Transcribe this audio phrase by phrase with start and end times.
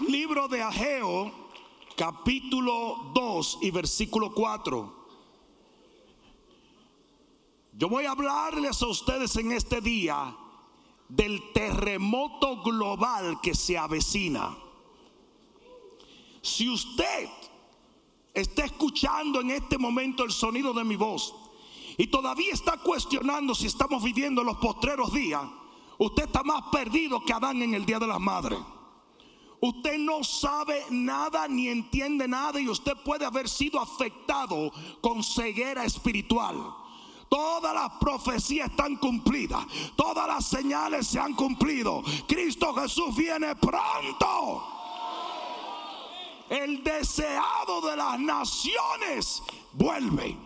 [0.00, 1.30] Libro de Ageo,
[1.96, 5.04] capítulo 2 y versículo 4.
[7.74, 10.36] Yo voy a hablarles a ustedes en este día
[11.08, 14.56] del terremoto global que se avecina.
[16.42, 17.28] Si usted
[18.32, 21.34] está escuchando en este momento el sonido de mi voz
[21.96, 25.44] y todavía está cuestionando si estamos viviendo los postreros días,
[25.98, 28.58] usted está más perdido que Adán en el Día de las Madres.
[29.64, 35.86] Usted no sabe nada ni entiende nada y usted puede haber sido afectado con ceguera
[35.86, 36.54] espiritual.
[37.30, 39.64] Todas las profecías están cumplidas.
[39.96, 42.02] Todas las señales se han cumplido.
[42.28, 44.64] Cristo Jesús viene pronto.
[46.50, 49.42] El deseado de las naciones
[49.72, 50.36] vuelve.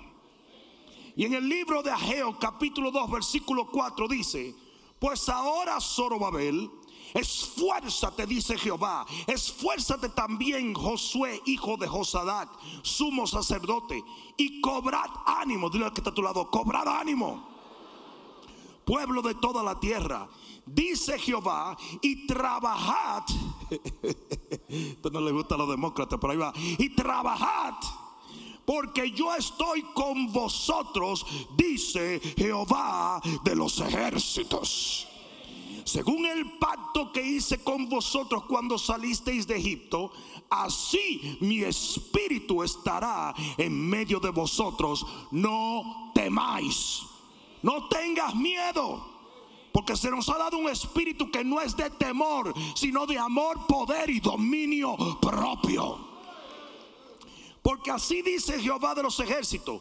[1.16, 4.55] Y en el libro de Ageo capítulo 2 versículo 4 dice,
[5.00, 6.70] pues ahora Zorobabel
[7.15, 9.07] Esfuérzate, dice Jehová.
[9.27, 12.48] Esfuérzate también, Josué, hijo de Josadac,
[12.83, 14.03] sumo sacerdote.
[14.37, 15.70] Y cobrad ánimo.
[15.70, 17.47] Dile al que está a tu lado: cobrad ánimo.
[18.84, 20.28] Pueblo de toda la tierra.
[20.65, 23.25] Dice Jehová, y trabajad.
[24.69, 26.53] Esto no le gusta a los demócratas, pero ahí va.
[26.56, 27.75] Y trabajad
[28.67, 31.25] porque yo estoy con vosotros,
[31.56, 35.09] dice Jehová de los ejércitos
[35.89, 40.12] según el pacto que hice con vosotros cuando salisteis de Egipto,
[40.50, 45.06] así mi espíritu estará en medio de vosotros.
[45.31, 47.00] No temáis,
[47.62, 49.16] no tengas miedo.
[49.72, 53.66] Porque se nos ha dado un espíritu que no es de temor, sino de amor,
[53.66, 56.06] poder y dominio propio.
[57.62, 59.81] Porque así dice Jehová de los ejércitos,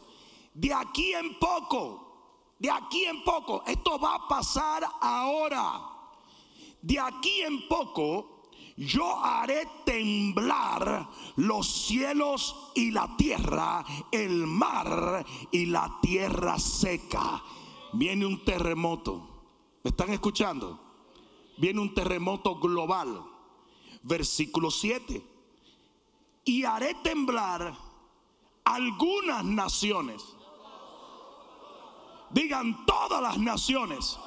[0.54, 5.97] de aquí en poco, de aquí en poco, esto va a pasar ahora
[6.82, 8.38] de aquí en poco
[8.78, 17.44] yo haré temblar los cielos y la tierra, el mar y la tierra seca.
[17.94, 19.80] Viene un terremoto.
[19.84, 20.80] ¿Me están escuchando?
[21.58, 23.24] Viene un terremoto global.
[24.04, 25.24] Versículo 7.
[26.46, 27.76] Y haré temblar
[28.64, 30.24] algunas naciones.
[32.30, 34.20] Digan todas las naciones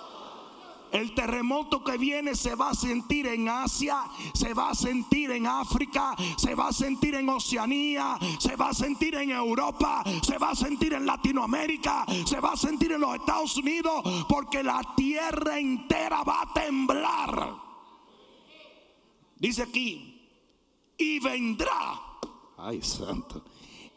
[0.92, 5.46] el terremoto que viene se va a sentir en Asia, se va a sentir en
[5.46, 10.50] África, se va a sentir en Oceanía, se va a sentir en Europa, se va
[10.50, 15.58] a sentir en Latinoamérica, se va a sentir en los Estados Unidos, porque la tierra
[15.58, 17.54] entera va a temblar.
[19.36, 20.20] Dice aquí,
[20.98, 22.00] y vendrá,
[22.58, 23.42] ay santo,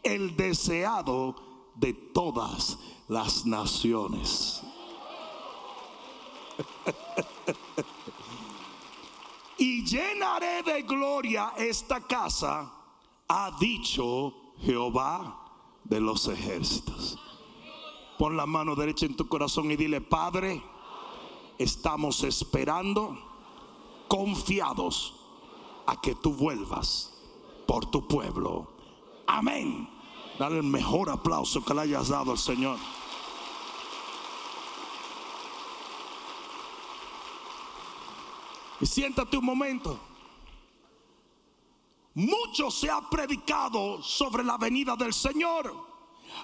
[0.02, 1.36] el deseado
[1.76, 2.78] de todas
[3.08, 4.64] las naciones.
[9.58, 12.72] Y llenaré de gloria esta casa,
[13.28, 15.40] ha dicho Jehová
[15.84, 17.20] de los ejércitos.
[18.18, 20.62] Pon la mano derecha en tu corazón y dile, Padre,
[21.58, 23.18] estamos esperando,
[24.08, 25.16] confiados
[25.86, 27.14] a que tú vuelvas
[27.68, 28.68] por tu pueblo.
[29.28, 29.90] Amén.
[30.40, 32.78] Dale el mejor aplauso que le hayas dado al Señor.
[38.84, 39.98] Y siéntate un momento.
[42.16, 45.74] Mucho se ha predicado sobre la venida del Señor.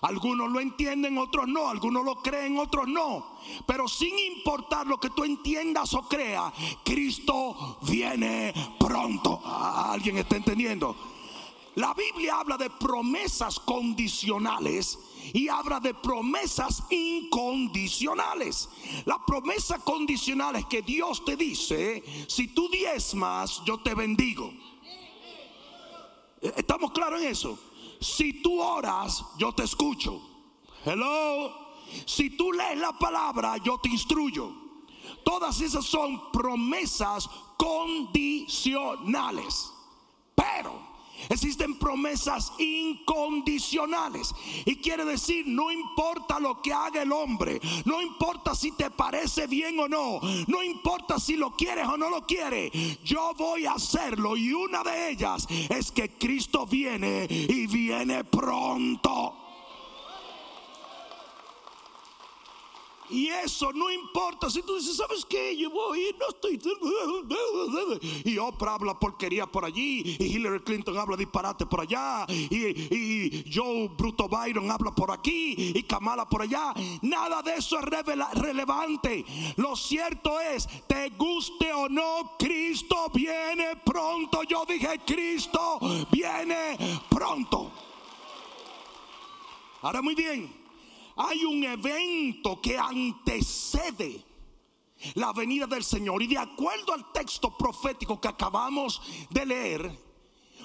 [0.04, 1.68] Algunos lo entienden, otros no.
[1.68, 3.40] Algunos lo creen, otros no.
[3.68, 6.54] Pero sin importar lo que tú entiendas o creas,
[6.86, 9.42] Cristo viene pronto.
[9.44, 10.96] ¿Alguien está entendiendo?
[11.76, 14.98] La Biblia habla de promesas condicionales
[15.34, 18.70] y habla de promesas incondicionales.
[19.06, 24.52] La promesa condicional es que Dios te dice, si tú diezmas, yo te bendigo.
[26.42, 27.60] ¿Estamos claros en eso?
[28.00, 30.22] Si tú oras, yo te escucho.
[30.86, 31.68] Hello.
[32.06, 34.54] Si tú lees la palabra, yo te instruyo.
[35.24, 39.72] Todas esas son promesas condicionales.
[40.36, 40.89] Pero
[41.28, 44.34] Existen promesas incondicionales.
[44.66, 49.48] Y quiere decir, no importa lo que haga el hombre, no importa si te parece
[49.48, 52.72] bien o no, no importa si lo quieres o no lo quieres,
[53.04, 54.38] yo voy a hacerlo.
[54.38, 59.49] Y una de ellas es que Cristo viene y viene pronto.
[63.10, 64.50] Y eso no importa.
[64.50, 65.56] Si tú dices, ¿sabes qué?
[65.58, 66.60] Yo voy y no estoy.
[68.24, 70.18] Y Oprah habla porquería por allí.
[70.20, 72.26] Y Hillary Clinton habla disparate por allá.
[72.30, 75.56] Y, Joe Bruto Byron habla por aquí.
[75.58, 76.74] Y Kamala por allá.
[77.02, 77.86] Nada de eso es
[78.36, 79.26] relevante.
[79.58, 84.44] Lo cierto es, te guste o no, Cristo viene pronto.
[84.44, 85.80] Yo dije, Cristo
[86.12, 86.78] viene
[87.10, 87.72] pronto.
[89.82, 90.59] Ahora muy bien
[91.20, 94.24] hay un evento que antecede
[95.16, 96.24] la venida del Señor.
[96.24, 100.00] Y de acuerdo al texto profético que acabamos de leer,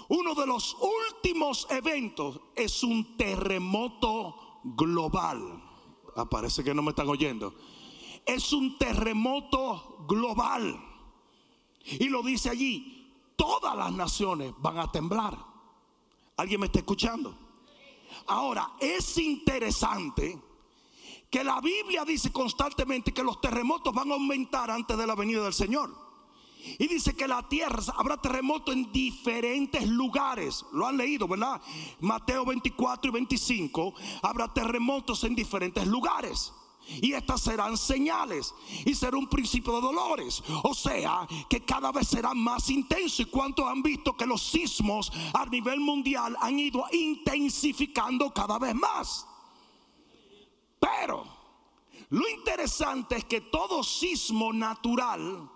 [0.08, 0.76] uno de los
[1.10, 5.60] últimos eventos es un terremoto global.
[6.14, 7.52] Ah, parece que no me están oyendo.
[8.24, 10.80] Es un terremoto global.
[11.84, 15.36] Y lo dice allí, todas las naciones van a temblar.
[16.36, 17.43] ¿Alguien me está escuchando?
[18.26, 20.38] Ahora, es interesante
[21.30, 25.42] que la Biblia dice constantemente que los terremotos van a aumentar antes de la venida
[25.42, 26.04] del Señor.
[26.78, 30.64] Y dice que la tierra habrá terremotos en diferentes lugares.
[30.72, 31.60] Lo han leído, ¿verdad?
[32.00, 33.94] Mateo 24 y 25.
[34.22, 36.52] Habrá terremotos en diferentes lugares.
[37.00, 38.54] Y estas serán señales
[38.84, 40.42] y será un principio de dolores.
[40.62, 43.22] O sea, que cada vez será más intenso.
[43.22, 48.74] ¿Y cuántos han visto que los sismos a nivel mundial han ido intensificando cada vez
[48.74, 49.26] más?
[50.78, 51.24] Pero
[52.10, 55.50] lo interesante es que todo sismo natural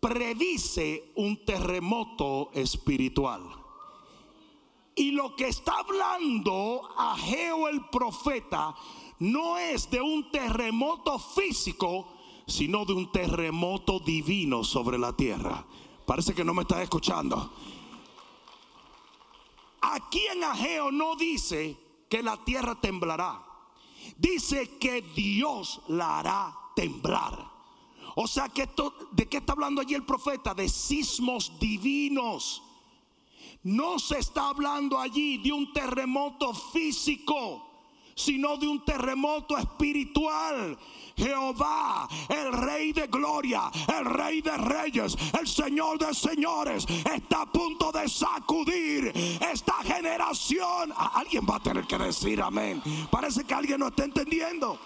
[0.00, 3.42] predice un terremoto espiritual.
[4.94, 8.74] Y lo que está hablando Ageo el profeta
[9.20, 12.08] no es de un terremoto físico,
[12.46, 15.64] sino de un terremoto divino sobre la tierra.
[16.06, 17.52] Parece que no me está escuchando.
[19.80, 21.76] Aquí en Ageo no dice
[22.08, 23.42] que la tierra temblará.
[24.16, 27.52] Dice que Dios la hará temblar.
[28.16, 30.54] O sea que esto, ¿de qué está hablando allí el profeta?
[30.54, 32.62] De sismos divinos.
[33.62, 37.73] No se está hablando allí de un terremoto físico
[38.14, 40.78] sino de un terremoto espiritual.
[41.16, 47.46] Jehová, el Rey de Gloria, el Rey de Reyes, el Señor de Señores, está a
[47.46, 49.12] punto de sacudir
[49.52, 50.92] esta generación.
[50.96, 52.82] Alguien va a tener que decir amén.
[53.10, 54.78] Parece que alguien no está entendiendo.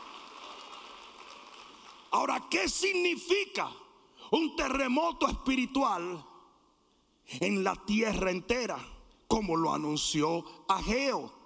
[2.11, 3.71] Ahora, ¿qué significa
[4.31, 6.25] un terremoto espiritual
[7.41, 8.79] en la tierra entera?
[9.27, 11.38] Como lo anunció Ageo.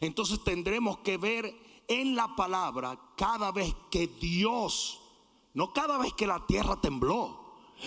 [0.00, 1.54] Entonces tendremos que ver
[1.88, 5.00] en la palabra cada vez que Dios,
[5.52, 7.44] no cada vez que la tierra tembló,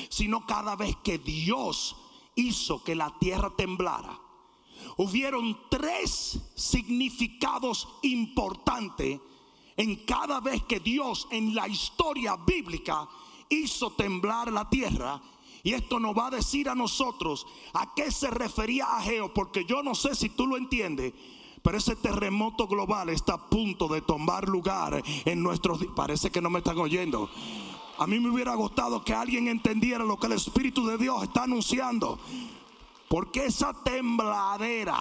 [0.09, 1.95] sino cada vez que Dios
[2.35, 4.19] hizo que la tierra temblara.
[4.97, 9.19] Hubieron tres significados importantes
[9.75, 13.07] en cada vez que Dios en la historia bíblica
[13.49, 15.21] hizo temblar la tierra.
[15.63, 19.65] Y esto nos va a decir a nosotros a qué se refería a Geo, porque
[19.65, 21.13] yo no sé si tú lo entiendes.
[21.67, 25.85] Pero ese terremoto global está a punto de tomar lugar en nuestros...
[25.87, 27.29] Parece que no me están oyendo.
[27.97, 31.43] A mí me hubiera gustado que alguien entendiera lo que el Espíritu de Dios está
[31.43, 32.19] anunciando.
[33.09, 34.95] Porque esa tembladera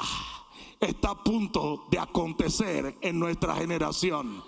[0.81, 4.43] está a punto de acontecer en nuestra generación.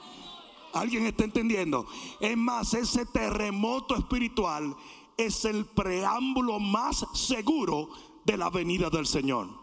[0.73, 1.87] ¿Alguien está entendiendo?
[2.19, 4.75] Es más, ese terremoto espiritual
[5.17, 7.91] es el preámbulo más seguro
[8.25, 9.57] de la venida del Señor.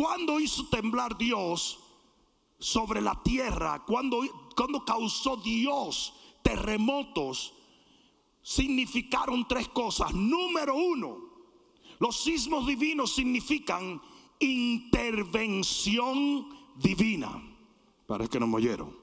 [0.00, 1.78] ¿Cuándo hizo temblar Dios
[2.58, 3.84] sobre la tierra?
[3.84, 4.22] ¿Cuándo,
[4.56, 7.52] cuando causó Dios terremotos?
[8.40, 10.14] Significaron tres cosas.
[10.14, 11.18] Número uno,
[11.98, 14.00] los sismos divinos significan
[14.38, 17.42] intervención divina.
[18.06, 18.96] Parece que no me oyeron.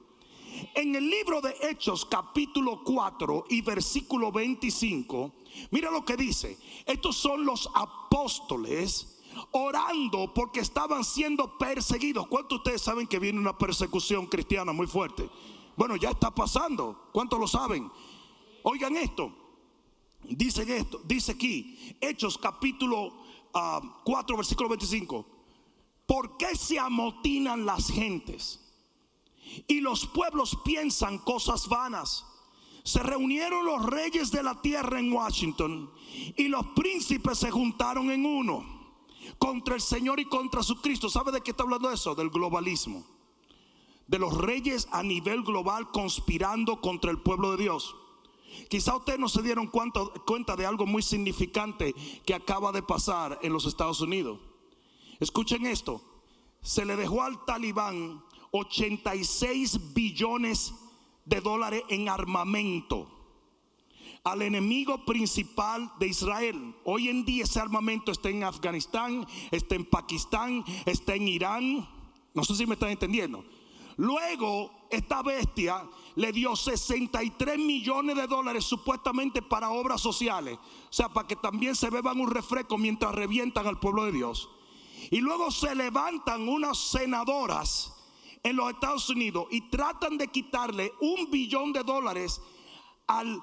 [0.74, 5.32] En el libro de Hechos capítulo 4 y versículo 25,
[5.70, 6.58] mira lo que dice.
[6.84, 9.14] Estos son los apóstoles
[9.52, 12.26] orando porque estaban siendo perseguidos.
[12.28, 15.28] ¿Cuántos de ustedes saben que viene una persecución cristiana muy fuerte?
[15.76, 17.08] Bueno, ya está pasando.
[17.12, 17.90] ¿Cuántos lo saben?
[18.62, 19.32] Oigan esto.
[20.24, 23.12] Dice esto, dice aquí, Hechos capítulo
[23.52, 25.24] 4, ah, versículo 25.
[26.06, 28.60] ¿Por qué se amotinan las gentes?
[29.66, 32.26] Y los pueblos piensan cosas vanas.
[32.82, 35.90] Se reunieron los reyes de la tierra en Washington
[36.36, 38.77] y los príncipes se juntaron en uno
[39.38, 41.08] contra el Señor y contra su Cristo.
[41.08, 42.14] ¿Sabe de qué está hablando eso?
[42.14, 43.04] Del globalismo.
[44.06, 47.94] De los reyes a nivel global conspirando contra el pueblo de Dios.
[48.70, 51.94] Quizá ustedes no se dieron cuenta de algo muy significante
[52.24, 54.40] que acaba de pasar en los Estados Unidos.
[55.20, 56.00] Escuchen esto.
[56.62, 60.74] Se le dejó al talibán 86 billones
[61.26, 63.17] de dólares en armamento
[64.32, 66.74] al enemigo principal de Israel.
[66.84, 71.88] Hoy en día ese armamento está en Afganistán, está en Pakistán, está en Irán.
[72.34, 73.44] No sé si me están entendiendo.
[73.96, 75.82] Luego, esta bestia
[76.14, 80.56] le dio 63 millones de dólares supuestamente para obras sociales.
[80.56, 84.50] O sea, para que también se beban un refresco mientras revientan al pueblo de Dios.
[85.10, 87.94] Y luego se levantan unas senadoras
[88.42, 92.40] en los Estados Unidos y tratan de quitarle un billón de dólares
[93.08, 93.42] al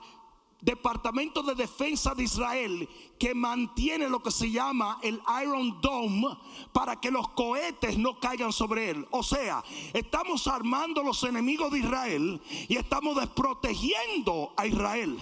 [0.62, 6.38] Departamento de Defensa de Israel que mantiene lo que se llama el Iron Dome
[6.74, 9.08] para que los cohetes no caigan sobre él.
[9.12, 15.20] O sea, estamos armando los enemigos de Israel y estamos desprotegiendo a Israel.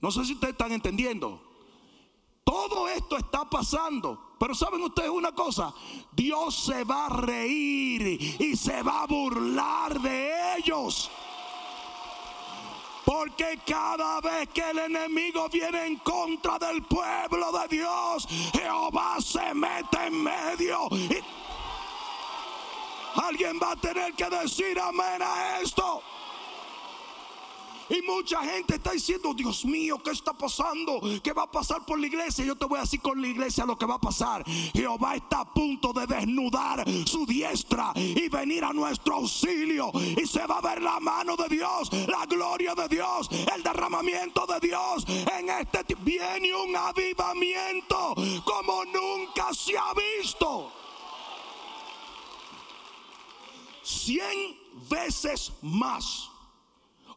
[0.00, 1.40] No sé si ustedes están entendiendo.
[2.44, 4.30] Todo esto está pasando.
[4.40, 5.74] Pero saben ustedes una cosa,
[6.12, 11.10] Dios se va a reír y se va a burlar de ellos.
[13.10, 19.52] Porque cada vez que el enemigo viene en contra del pueblo de Dios, Jehová se
[19.52, 20.86] mete en medio.
[20.92, 21.18] Y
[23.16, 26.00] alguien va a tener que decir amén a esto.
[27.90, 31.00] Y mucha gente está diciendo, Dios mío, ¿qué está pasando?
[31.22, 32.44] ¿Qué va a pasar por la iglesia?
[32.44, 34.44] Yo te voy a decir con la iglesia lo que va a pasar.
[34.72, 39.90] Jehová está a punto de desnudar su diestra y venir a nuestro auxilio.
[39.94, 44.46] Y se va a ver la mano de Dios, la gloria de Dios, el derramamiento
[44.46, 45.04] de Dios.
[45.38, 50.72] En este viene un avivamiento como nunca se ha visto.
[53.82, 54.56] Cien
[54.88, 56.29] veces más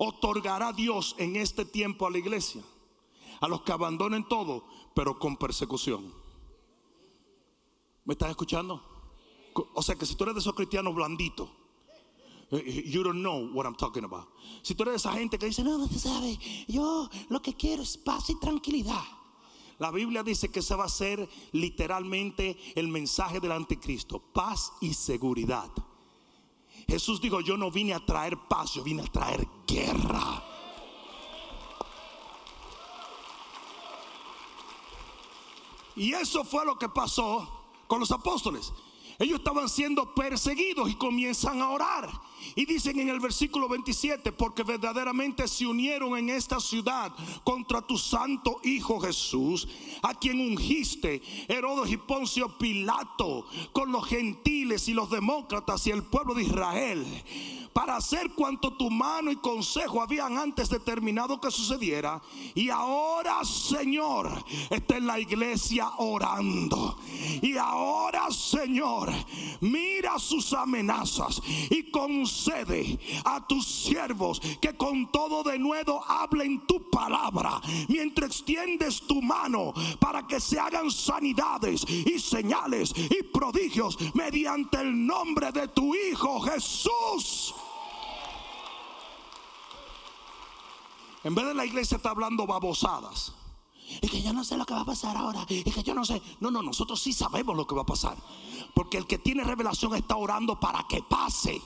[0.08, 2.62] otorgará Dios en este tiempo a la iglesia?
[3.42, 6.14] A los que abandonen todo, pero con persecución.
[8.06, 8.82] ¿Me estás escuchando?
[9.74, 11.50] O sea que si tú eres de esos cristianos blanditos,
[12.52, 14.28] eh, eh, you don't know what I'm talking about.
[14.62, 17.84] Si tú eres de esa gente que dice, no, no sabes, yo lo que quiero
[17.84, 19.04] es paz y tranquilidad.
[19.80, 24.94] La Biblia dice que ese va a ser literalmente el mensaje del anticristo, paz y
[24.94, 25.72] seguridad.
[26.88, 30.44] Jesús dijo, yo no vine a traer paz, yo vine a traer guerra.
[35.96, 37.48] Y eso fue lo que pasó
[37.88, 38.74] con los apóstoles.
[39.20, 42.10] Ellos estaban siendo perseguidos y comienzan a orar.
[42.56, 47.98] Y dicen en el versículo 27, porque verdaderamente se unieron en esta ciudad contra tu
[47.98, 49.68] santo Hijo Jesús,
[50.02, 56.04] a quien ungiste Herodes y Poncio Pilato, con los gentiles y los demócratas y el
[56.04, 57.06] pueblo de Israel
[57.74, 62.22] para hacer cuanto tu mano y consejo habían antes determinado que sucediera.
[62.56, 66.98] Y ahora, Señor, está en la iglesia orando.
[67.42, 69.12] Y ahora, Señor,
[69.62, 76.90] mira sus amenazas y concede a tus siervos que con todo de nuevo hablen tu
[76.90, 84.82] palabra mientras extiendes tu mano para que se hagan sanidades y señales y prodigios mediante
[84.82, 87.54] el nombre de tu Hijo Jesús.
[91.24, 93.34] En vez de la iglesia está hablando babosadas.
[94.02, 95.46] Y que yo no sé lo que va a pasar ahora.
[95.48, 96.22] Y que yo no sé.
[96.40, 98.18] No, no, nosotros sí sabemos lo que va a pasar.
[98.74, 101.62] Porque el que tiene revelación está orando para que pase.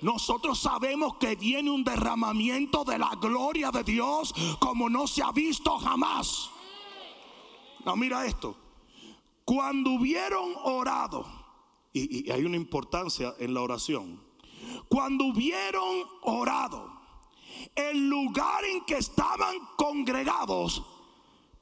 [0.00, 5.32] Nosotros sabemos que viene un derramamiento de la gloria de Dios como no se ha
[5.32, 6.50] visto jamás.
[7.84, 8.56] No, mira esto.
[9.44, 11.24] Cuando hubieron orado,
[11.92, 14.20] y, y hay una importancia en la oración.
[14.88, 16.97] Cuando hubieron orado
[17.74, 20.82] el lugar en que estaban congregados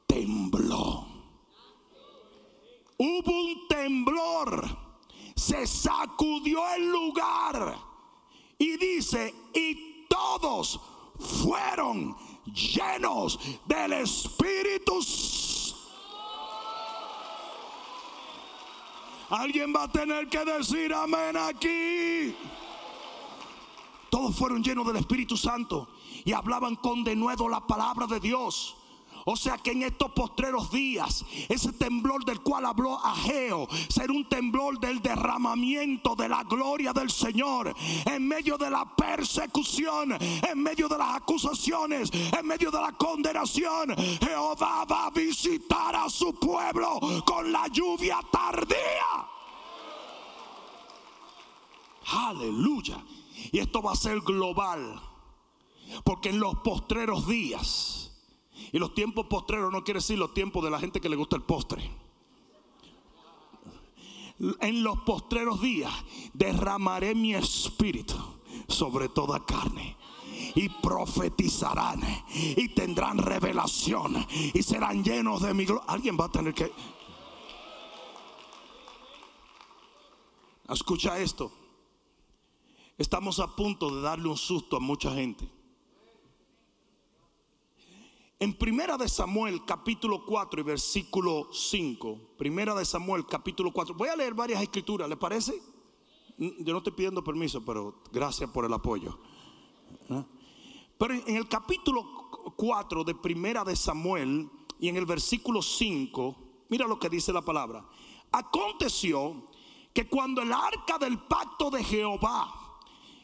[0.07, 1.07] tembló.
[2.99, 4.67] Hubo un temblor,
[5.35, 7.77] se sacudió el lugar
[8.59, 10.81] y dice, y todos
[11.43, 15.01] fueron llenos del Espíritu.
[19.29, 22.35] Alguien va a tener que decir amén aquí.
[24.11, 25.89] Todos fueron llenos del Espíritu Santo
[26.25, 28.77] y hablaban con denuedo la palabra de Dios.
[29.29, 34.29] O sea que en estos postreros días, ese temblor del cual habló Ageo, será un
[34.29, 40.87] temblor del derramamiento de la gloria del Señor en medio de la persecución, en medio
[40.87, 43.97] de las acusaciones, en medio de la condenación.
[44.21, 49.27] Jehová va a visitar a su pueblo con la lluvia tardía.
[52.13, 53.03] Aleluya.
[53.53, 55.01] Y esto va a ser global.
[56.05, 58.13] Porque en los postreros días,
[58.73, 61.37] y los tiempos postreros no quiere decir los tiempos de la gente que le gusta
[61.37, 61.91] el postre.
[64.61, 65.93] En los postreros días
[66.35, 68.17] derramaré mi espíritu
[68.69, 69.97] sobre toda carne.
[70.55, 72.01] y profetizarán
[72.35, 75.85] y tendrán revelación y serán llenos de mi gloria.
[75.89, 76.73] Alguien va a tener que...
[80.69, 81.51] Escucha esto.
[82.99, 85.47] Estamos a punto de darle un susto a mucha gente.
[88.39, 94.09] En Primera de Samuel capítulo 4 y versículo 5, Primera de Samuel capítulo 4, voy
[94.09, 95.61] a leer varias escrituras, ¿le parece?
[96.39, 99.19] Yo no estoy pidiendo permiso, pero gracias por el apoyo.
[100.11, 100.25] ¿Ah?
[100.99, 102.03] Pero en el capítulo
[102.57, 106.37] 4 de Primera de Samuel y en el versículo 5,
[106.71, 107.87] mira lo que dice la palabra.
[108.33, 109.49] Aconteció
[109.93, 112.66] que cuando el arca del pacto de Jehová,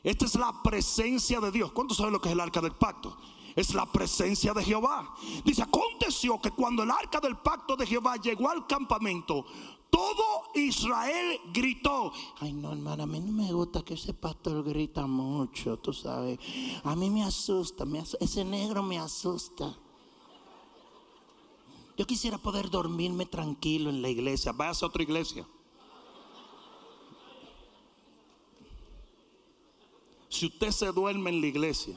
[0.03, 1.73] esta es la presencia de Dios.
[1.73, 3.17] ¿Cuántos saben lo que es el arca del pacto?
[3.55, 5.15] es la presencia de Jehová.
[5.45, 9.45] Dice, aconteció que cuando el arca del pacto de Jehová llegó al campamento,
[9.91, 12.13] todo Israel gritó.
[12.41, 16.39] Ay, no, hermana, a mí no me gusta que ese pastor grita mucho, tú sabes.
[16.85, 17.85] A mí me asusta,
[18.21, 19.77] ese negro me asusta.
[21.97, 24.53] Yo quisiera poder dormirme tranquilo en la iglesia.
[24.53, 25.47] Vaya a otra iglesia.
[30.33, 31.95] Si usted se duerme en la iglesia,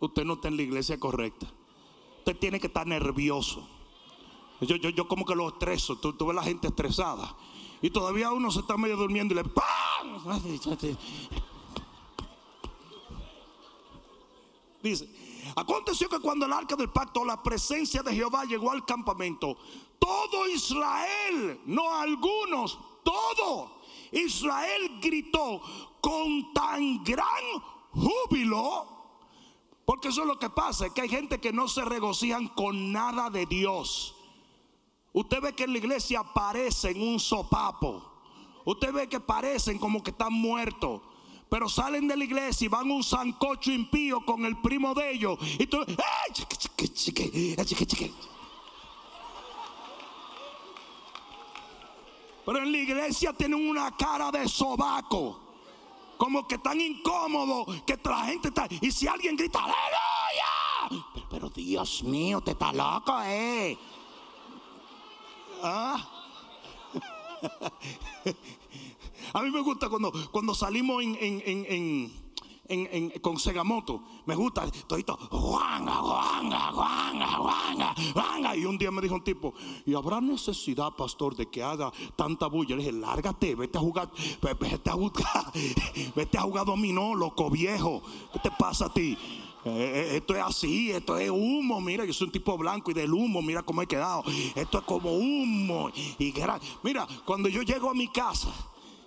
[0.00, 1.46] usted no está en la iglesia correcta.
[2.18, 3.68] Usted tiene que estar nervioso.
[4.62, 5.96] Yo, yo, yo como que lo estreso.
[5.96, 7.36] Tú, ves la gente estresada.
[7.80, 10.42] Y todavía uno se está medio durmiendo y le ¡pam!
[14.82, 15.08] Dice,
[15.54, 19.56] aconteció que cuando el arca del pacto, la presencia de Jehová llegó al campamento,
[20.00, 25.62] todo Israel, no algunos, todo Israel gritó
[26.02, 27.26] con tan gran
[27.92, 28.92] júbilo
[29.84, 33.30] porque eso es lo que pasa, que hay gente que no se regocijan con nada
[33.30, 34.14] de Dios.
[35.12, 38.02] Usted ve que en la iglesia parecen un sopapo.
[38.64, 41.02] Usted ve que parecen como que están muertos.
[41.50, 45.38] Pero salen de la iglesia y van un sancocho impío con el primo de ellos.
[45.58, 45.84] Y tú,
[52.46, 55.41] Pero en la iglesia tienen una cara de sobaco
[56.22, 58.68] como que tan incómodo que la gente está.
[58.80, 61.04] Y si alguien grita, ¡Aleluya!
[61.28, 63.76] Pero, Dios mío, te está loco, eh.
[65.64, 66.08] ¿Ah?
[69.34, 72.21] A mí me gusta cuando, cuando salimos en, en, en
[73.20, 74.02] con Segamoto.
[74.26, 78.56] Me gusta, todito, guanga, guanga, guanga, guanga, guanga.
[78.56, 79.54] Y un día me dijo un tipo,
[79.86, 82.76] ¿y habrá necesidad, pastor, de que haga tanta bulla?
[82.76, 85.52] Le dije, lárgate, vete a jugar, vete a jugar,
[86.16, 88.02] vete a jugar dominó, loco viejo.
[88.32, 89.16] ¿Qué te pasa a ti?
[89.64, 91.80] Eh, eh, esto es así, esto es humo.
[91.80, 94.24] Mira, yo soy un tipo blanco y del humo, mira cómo he quedado.
[94.54, 95.90] Esto es como humo.
[96.18, 96.34] Y
[96.82, 98.52] mira, cuando yo llego a mi casa,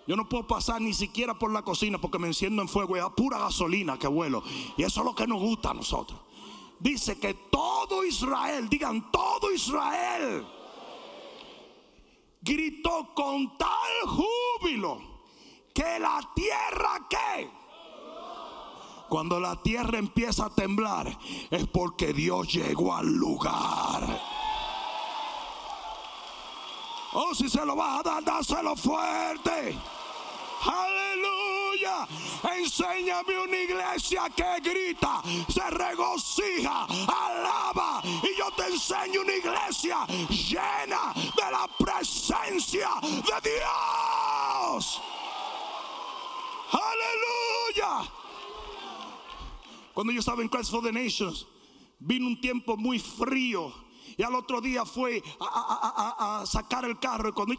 [0.08, 3.15] yo no puedo pasar ni siquiera por la cocina porque me enciendo en fuego a
[3.15, 4.44] pura gasolina que vuelo.
[4.78, 6.20] Y eso es lo que nos gusta a nosotros.
[6.80, 10.46] Dice que todo Israel, digan todo Israel,
[12.41, 13.70] gritó con tal
[14.06, 15.02] júbilo
[15.74, 17.65] que la tierra que
[19.10, 21.18] cuando la tierra empieza a temblar
[21.50, 24.22] es porque Dios llegó al lugar.
[27.13, 29.78] Oh, si se lo vas a dar, dáselo fuerte.
[30.65, 32.08] Aleluya.
[32.58, 38.01] Enséñame una iglesia que grita, se regocija, alaba.
[38.04, 45.01] Y yo te enseño una iglesia llena de la presencia de Dios.
[46.71, 48.12] Aleluya.
[49.93, 51.47] Cuando yo estaba en Christ for the Nations,
[51.99, 53.73] vino un tiempo muy frío.
[54.17, 57.54] Y al otro día fue a, sacar el carro y cuando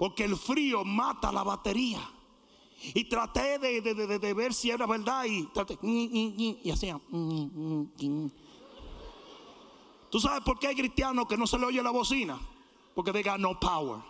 [0.00, 2.00] porque el frío mata la batería.
[2.94, 6.98] Y traté de, ver si era verdad y traté, y hacía.
[10.10, 12.40] ¿Tú sabes por qué hay cristianos que no se le oye la bocina?
[12.94, 14.00] Porque digan no power.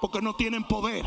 [0.00, 1.04] Porque no tienen poder.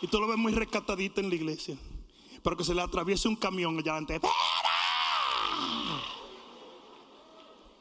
[0.00, 1.76] Y tú lo ves muy rescatadito en la iglesia.
[2.44, 4.20] Pero que se le atraviese un camión allá antes.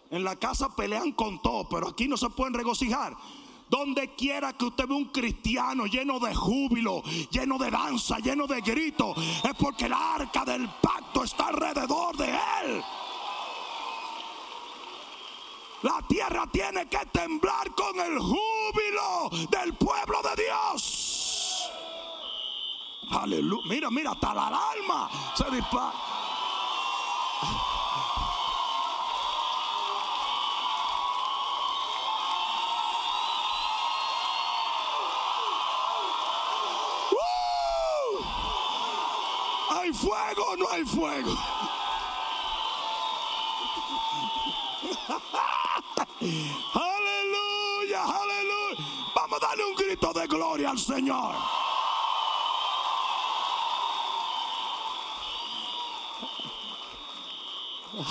[0.10, 3.16] En la casa pelean con todo, pero aquí no se pueden regocijar.
[3.70, 8.62] Donde quiera que usted ve un cristiano lleno de júbilo, lleno de danza, lleno de
[8.62, 12.84] grito, es porque el arca del pacto está alrededor de él.
[15.84, 21.70] La tierra tiene que temblar con el júbilo del pueblo de Dios.
[23.12, 23.64] Aleluya.
[23.70, 25.94] Mira, mira, hasta la alma se dispara.
[39.88, 41.32] Hay fuego, no hay fuego.
[46.74, 48.86] aleluya, aleluya.
[49.16, 51.36] Vamos a darle un grito de gloria al Señor.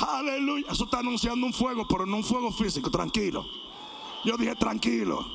[0.09, 0.67] Aleluya.
[0.71, 2.91] Eso está anunciando un fuego, pero no un fuego físico.
[2.91, 3.47] Tranquilo.
[4.25, 5.27] Yo dije tranquilo.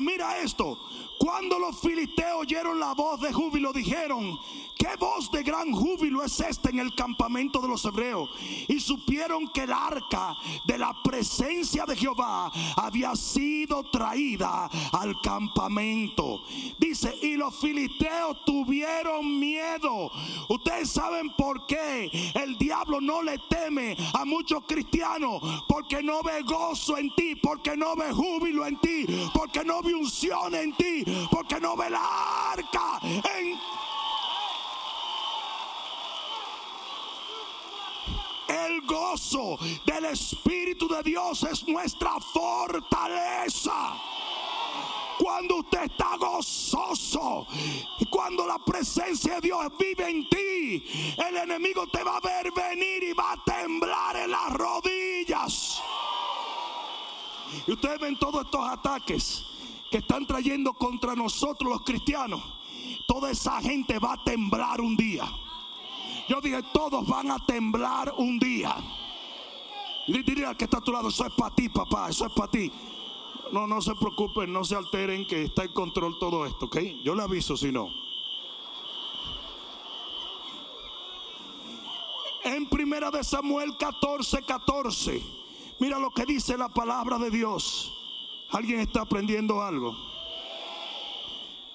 [0.00, 0.78] mira esto.
[1.18, 4.38] Cuando los filisteos oyeron la voz de júbilo, dijeron:
[4.80, 8.30] ¿Qué voz de gran júbilo es esta en el campamento de los hebreos?
[8.66, 16.40] Y supieron que el arca de la presencia de Jehová había sido traída al campamento.
[16.78, 20.10] Dice, y los filisteos tuvieron miedo.
[20.48, 25.42] Ustedes saben por qué el diablo no le teme a muchos cristianos.
[25.68, 29.94] Porque no ve gozo en ti, porque no ve júbilo en ti, porque no ve
[29.94, 33.58] unción en ti, porque no ve la arca en
[38.66, 43.94] El gozo del Espíritu de Dios es nuestra fortaleza.
[45.18, 47.46] Cuando usted está gozoso
[47.98, 50.84] y cuando la presencia de Dios vive en ti,
[51.28, 55.80] el enemigo te va a ver venir y va a temblar en las rodillas.
[57.66, 59.44] Y ustedes ven todos estos ataques
[59.90, 62.42] que están trayendo contra nosotros los cristianos.
[63.06, 65.24] Toda esa gente va a temblar un día.
[66.30, 68.76] Yo dije, todos van a temblar un día.
[70.06, 72.70] Diría que está a tu lado, eso es para ti, papá, eso es para ti.
[73.50, 76.76] No, no se preocupen, no se alteren, que está en control todo esto, ¿ok?
[77.02, 77.92] Yo le aviso si no.
[82.44, 85.20] En primera de Samuel 14, 14,
[85.80, 87.92] mira lo que dice la palabra de Dios.
[88.52, 89.96] ¿Alguien está aprendiendo algo?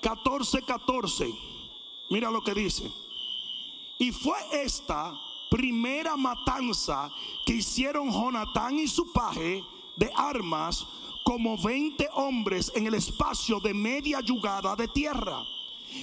[0.01, 1.29] 14, 14,
[2.09, 2.89] mira lo que dice.
[3.97, 7.09] Y fue esta primera matanza
[7.45, 9.63] que hicieron Jonatán y su paje
[9.95, 10.85] de armas
[11.23, 15.43] como 20 hombres en el espacio de media yugada de tierra.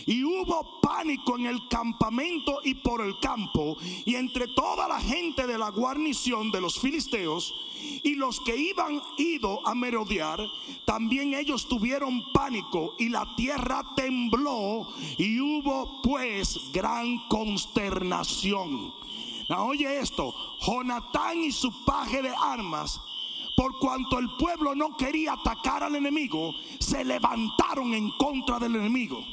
[0.06, 3.76] Y hubo pánico en el campamento y por el campo,
[4.06, 7.54] y entre toda la gente de la guarnición de los filisteos,
[8.02, 10.40] y los que iban ido a merodear,
[10.84, 14.88] también ellos tuvieron pánico, y la tierra tembló,
[15.18, 18.92] y hubo pues gran consternación.
[19.48, 23.00] oye esto, Jonatán y su paje de armas
[23.56, 29.24] por cuanto el pueblo no quería atacar al enemigo, se levantaron en contra del enemigo.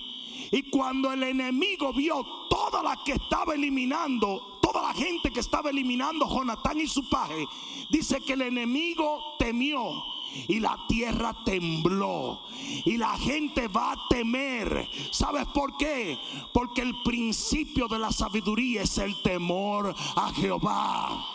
[0.52, 5.70] Y cuando el enemigo vio toda la que estaba eliminando, toda la gente que estaba
[5.70, 7.48] eliminando Jonatán y su paje,
[7.90, 10.04] dice que el enemigo temió
[10.48, 12.42] y la tierra tembló
[12.86, 14.88] y la gente va a temer.
[15.12, 16.18] ¿Sabes por qué?
[16.54, 21.26] Porque el principio de la sabiduría es el temor a Jehová.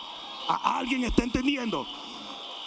[0.47, 1.85] ¿Alguien está entendiendo?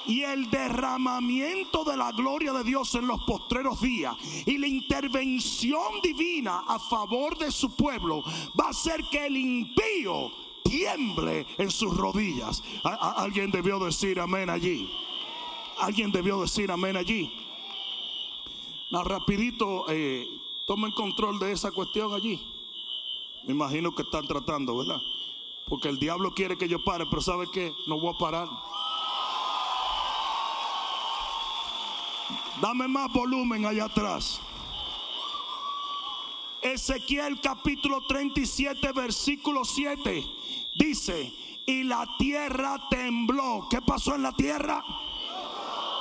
[0.08, 4.16] Y el derramamiento de la gloria de Dios en los postreros días
[4.46, 8.24] y la intervención divina a favor de su pueblo
[8.58, 10.32] va a hacer que el impío
[10.64, 12.62] tiemble en sus rodillas.
[12.82, 14.90] alguien debió decir amén allí.
[15.78, 17.30] Alguien debió decir amén allí.
[18.90, 20.26] No, rapidito, eh,
[20.66, 22.40] tomen control de esa cuestión allí.
[23.44, 25.00] Me imagino que están tratando, ¿verdad?
[25.68, 27.74] Porque el diablo quiere que yo pare, pero ¿sabe qué?
[27.86, 28.48] No voy a parar.
[32.60, 34.40] Dame más volumen allá atrás.
[36.60, 40.24] Ezequiel capítulo 37, versículo 7
[40.78, 41.32] dice,
[41.66, 43.68] y la tierra tembló.
[43.68, 44.82] ¿Qué pasó en la tierra?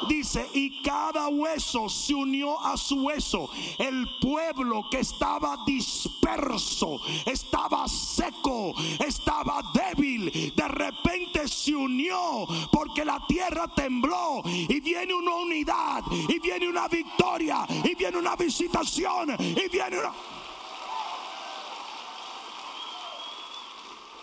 [0.08, 3.50] Dice, y cada hueso se unió a su hueso.
[3.78, 8.74] El pueblo que estaba disperso, estaba seco,
[9.06, 16.40] estaba débil, de repente se unió porque la tierra tembló y viene una unidad, y
[16.40, 20.14] viene una victoria, y viene una visitación, y viene una...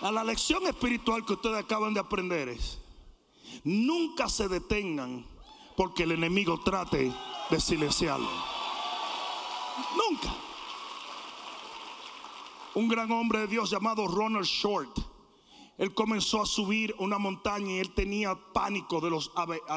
[0.02, 2.78] A la lección espiritual que ustedes acaban de aprender es,
[3.64, 5.34] nunca se detengan
[5.76, 7.12] porque el enemigo trate
[7.50, 8.28] de silenciarlo.
[9.96, 10.34] Nunca.
[12.74, 14.98] Un gran hombre de Dios llamado Ronald Short,
[15.78, 19.30] él comenzó a subir una montaña y él tenía pánico de los,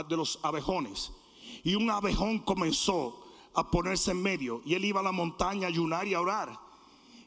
[0.07, 1.11] de los abejones.
[1.63, 5.69] Y un abejón comenzó a ponerse en medio y él iba a la montaña a
[5.69, 6.59] ayunar y a orar.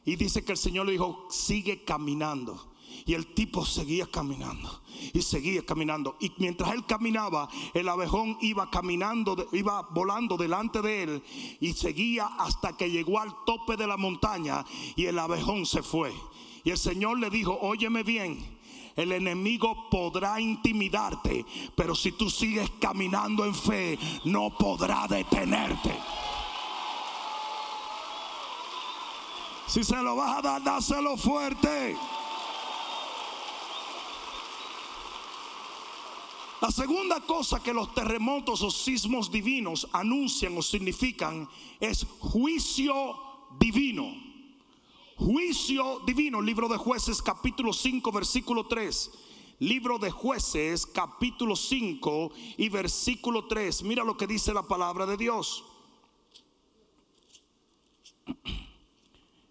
[0.05, 2.70] Y dice que el Señor le dijo, sigue caminando.
[3.05, 4.81] Y el tipo seguía caminando
[5.13, 6.15] y seguía caminando.
[6.19, 11.23] Y mientras él caminaba, el abejón iba caminando, iba volando delante de él
[11.59, 16.13] y seguía hasta que llegó al tope de la montaña y el abejón se fue.
[16.63, 18.59] Y el Señor le dijo, óyeme bien,
[18.95, 25.95] el enemigo podrá intimidarte, pero si tú sigues caminando en fe, no podrá detenerte.
[29.67, 31.95] Si se lo vas a dar, dáselo fuerte.
[36.61, 43.17] La segunda cosa que los terremotos o sismos divinos anuncian o significan es juicio
[43.59, 44.13] divino.
[45.17, 49.11] Juicio divino, libro de jueces capítulo 5 versículo 3.
[49.57, 53.81] Libro de jueces capítulo 5 y versículo 3.
[53.81, 55.63] Mira lo que dice la palabra de Dios.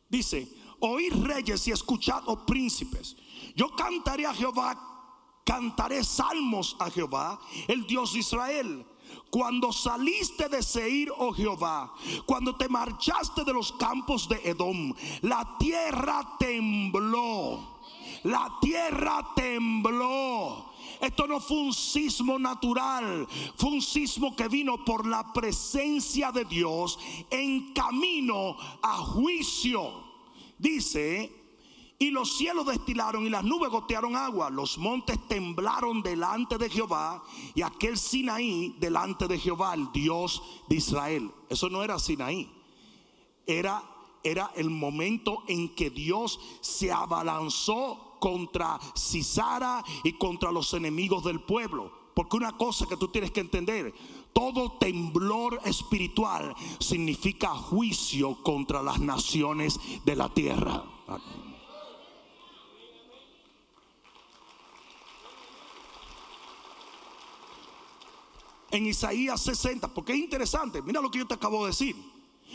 [0.09, 3.17] Dice, oíd reyes y escuchad, oh príncipes.
[3.57, 4.90] Yo cantaré a Jehová
[5.45, 8.87] cantaré salmos a Jehová, el Dios de Israel.
[9.31, 11.93] Cuando saliste de Seir, oh Jehová,
[12.27, 17.81] cuando te marchaste de los campos de Edom, la tierra tembló.
[18.25, 20.71] La tierra tembló.
[21.01, 23.27] Esto no fue un sismo natural,
[23.57, 26.99] fue un sismo que vino por la presencia de Dios
[27.31, 30.05] en camino a juicio.
[30.59, 31.40] Dice
[32.03, 34.49] y los cielos destilaron y las nubes gotearon agua.
[34.49, 37.23] Los montes temblaron delante de Jehová
[37.55, 41.31] y aquel Sinaí delante de Jehová, el Dios de Israel.
[41.51, 42.51] Eso no era Sinaí.
[43.47, 43.83] Era,
[44.25, 51.41] era el momento en que Dios se abalanzó contra Cisara y contra los enemigos del
[51.41, 51.93] pueblo.
[52.15, 53.95] Porque una cosa que tú tienes que entender,
[54.33, 60.83] todo temblor espiritual significa juicio contra las naciones de la tierra.
[68.71, 71.97] En Isaías 60, porque es interesante, mira lo que yo te acabo de decir.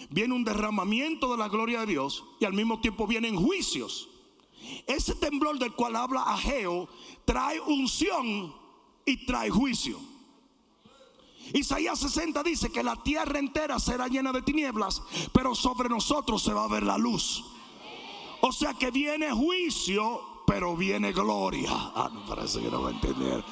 [0.09, 4.09] Viene un derramamiento de la gloria de Dios y al mismo tiempo vienen juicios.
[4.87, 6.89] Ese temblor del cual habla Ageo
[7.23, 8.53] trae unción
[9.05, 9.99] y trae juicio.
[11.53, 15.01] Isaías 60 dice que la tierra entera será llena de tinieblas,
[15.31, 17.43] pero sobre nosotros se va a ver la luz.
[18.41, 21.69] O sea que viene juicio, pero viene gloria.
[21.71, 23.43] Ah, no parece que no va a entender.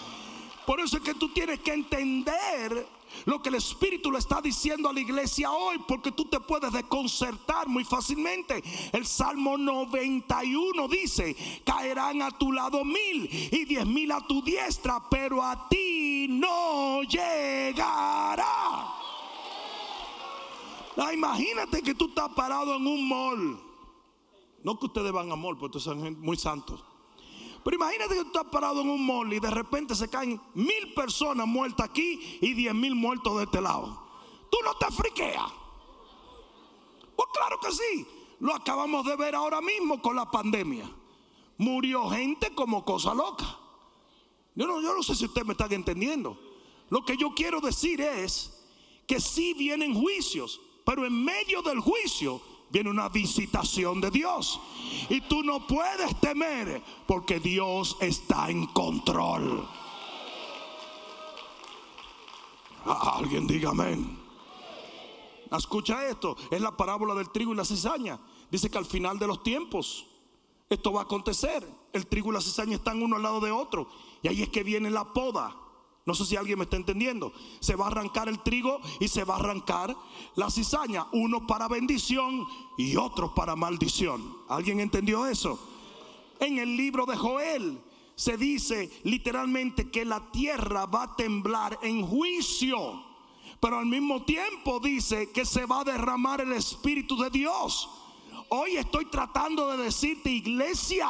[0.65, 2.87] Por eso es que tú tienes que entender
[3.25, 6.71] lo que el Espíritu le está diciendo a la iglesia hoy, porque tú te puedes
[6.71, 8.63] desconcertar muy fácilmente.
[8.91, 15.01] El Salmo 91 dice, caerán a tu lado mil y diez mil a tu diestra,
[15.09, 18.45] pero a ti no llegará.
[20.95, 23.59] Ah, imagínate que tú estás parado en un mall.
[24.63, 26.83] No que ustedes van a mall, porque ustedes son muy santos.
[27.63, 30.93] Pero imagínate que tú estás parado en un mall y de repente se caen mil
[30.93, 34.01] personas muertas aquí y diez mil muertos de este lado.
[34.51, 35.51] Tú no te friqueas.
[37.15, 38.07] Pues claro que sí.
[38.39, 40.89] Lo acabamos de ver ahora mismo con la pandemia.
[41.57, 43.57] Murió gente como cosa loca.
[44.55, 46.37] Yo no, yo no sé si ustedes me están entendiendo.
[46.89, 48.61] Lo que yo quiero decir es
[49.07, 52.41] que sí vienen juicios, pero en medio del juicio
[52.73, 54.59] viene una visitación de Dios.
[55.07, 59.69] Y tú no puedes temer porque Dios está en control.
[62.83, 64.19] Ah, alguien diga amén.
[65.55, 68.19] Escucha esto, es la parábola del trigo y la cizaña.
[68.49, 70.07] Dice que al final de los tiempos
[70.67, 71.63] esto va a acontecer.
[71.93, 73.87] El trigo y la cizaña están uno al lado de otro.
[74.23, 75.55] Y ahí es que viene la poda.
[76.05, 77.31] No sé si alguien me está entendiendo.
[77.61, 79.95] Se va a arrancar el trigo y se va a arrancar
[80.35, 81.07] la cizaña.
[81.13, 82.45] Uno para bendición
[82.77, 84.37] y otro para maldición.
[84.49, 85.59] ¿Alguien entendió eso?
[86.39, 87.79] En el libro de Joel
[88.15, 93.05] se dice literalmente que la tierra va a temblar en juicio.
[93.61, 97.89] Pero al mismo tiempo dice que se va a derramar el Espíritu de Dios.
[98.49, 101.09] Hoy estoy tratando de decirte, iglesia,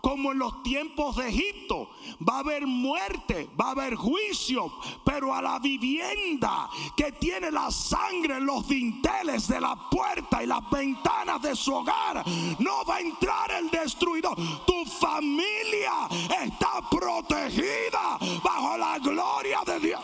[0.00, 1.90] como en los tiempos de Egipto.
[2.26, 4.72] Va a haber muerte, va a haber juicio,
[5.04, 10.46] pero a la vivienda que tiene la sangre en los dinteles de la puerta y
[10.46, 12.24] las ventanas de su hogar,
[12.58, 14.36] no va a entrar el destruidor.
[14.66, 16.08] Tu familia
[16.42, 20.00] está protegida bajo la gloria de Dios.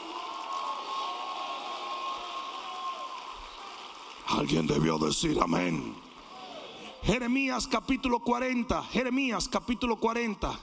[4.26, 6.03] Alguien debió decir amén.
[7.04, 10.58] Jeremías capítulo 40, Jeremías capítulo 40.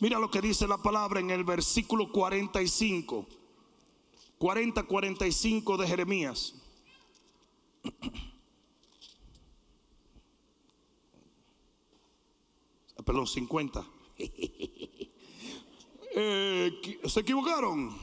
[0.00, 3.24] Mira lo que dice la palabra en el versículo 45.
[4.36, 6.56] 40, 45 de Jeremías.
[13.04, 13.86] Perdón, 50.
[16.18, 16.72] Eh,
[17.04, 17.94] se equivocaron.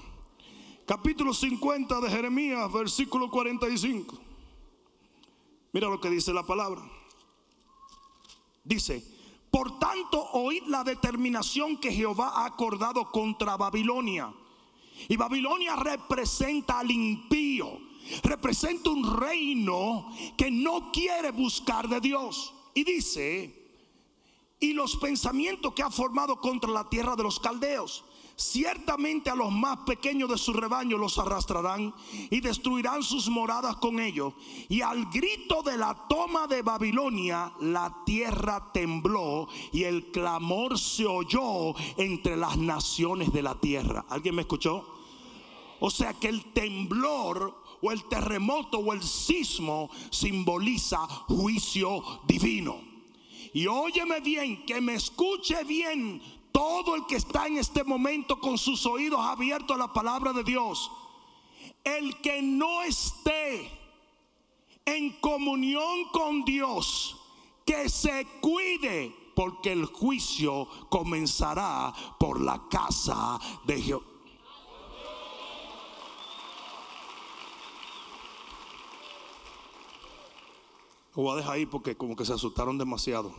[0.85, 4.19] Capítulo 50 de Jeremías, versículo 45.
[5.71, 6.92] Mira lo que dice la palabra.
[8.63, 9.03] Dice,
[9.51, 14.33] por tanto, oíd la determinación que Jehová ha acordado contra Babilonia.
[15.09, 17.79] Y Babilonia representa al impío,
[18.23, 22.53] representa un reino que no quiere buscar de Dios.
[22.73, 23.63] Y dice,
[24.59, 28.05] y los pensamientos que ha formado contra la tierra de los caldeos.
[28.35, 31.93] Ciertamente a los más pequeños de su rebaño los arrastrarán
[32.31, 34.33] y destruirán sus moradas con ellos.
[34.69, 41.05] Y al grito de la toma de Babilonia, la tierra tembló y el clamor se
[41.05, 44.05] oyó entre las naciones de la tierra.
[44.09, 44.83] ¿Alguien me escuchó?
[45.79, 52.81] O sea que el temblor o el terremoto o el sismo simboliza juicio divino.
[53.53, 56.19] Y óyeme bien, que me escuche bien
[56.53, 60.45] todo el que está en este momento con sus oídos abiertos a la palabra de
[60.45, 60.89] Dios.
[61.83, 63.69] El que no esté
[64.85, 67.17] en comunión con Dios,
[67.65, 74.12] que se cuide, porque el juicio comenzará por la casa de Jehová.
[81.15, 83.31] Lo voy a dejar ahí porque como que se asustaron demasiado.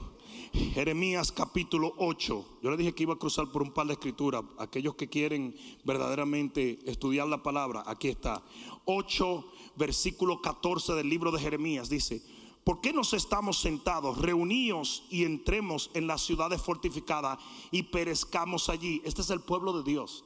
[0.52, 2.58] Jeremías capítulo 8.
[2.62, 4.44] Yo le dije que iba a cruzar por un par de escrituras.
[4.58, 8.44] Aquellos que quieren verdaderamente estudiar la palabra, aquí está.
[8.84, 11.88] 8, versículo 14 del libro de Jeremías.
[11.88, 12.22] Dice,
[12.62, 17.40] ¿por qué nos estamos sentados, reunidos y entremos en las ciudades fortificadas
[17.72, 19.02] y perezcamos allí?
[19.04, 20.24] Este es el pueblo de Dios.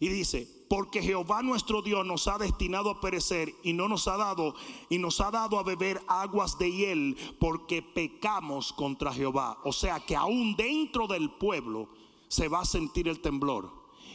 [0.00, 4.16] Y dice, porque Jehová nuestro Dios nos ha destinado a perecer y no nos ha
[4.16, 4.54] dado
[4.88, 9.58] y nos ha dado a beber aguas de hiel porque pecamos contra Jehová.
[9.64, 11.88] O sea que aún dentro del pueblo
[12.28, 13.68] se va a sentir el temblor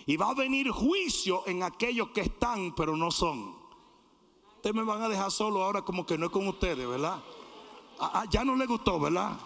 [0.06, 3.54] y va a venir juicio en aquellos que están pero no son.
[4.56, 7.22] Ustedes me van a dejar solo ahora como que no es con ustedes, ¿verdad?
[8.00, 9.38] Ah, ah, ya no le gustó, ¿verdad?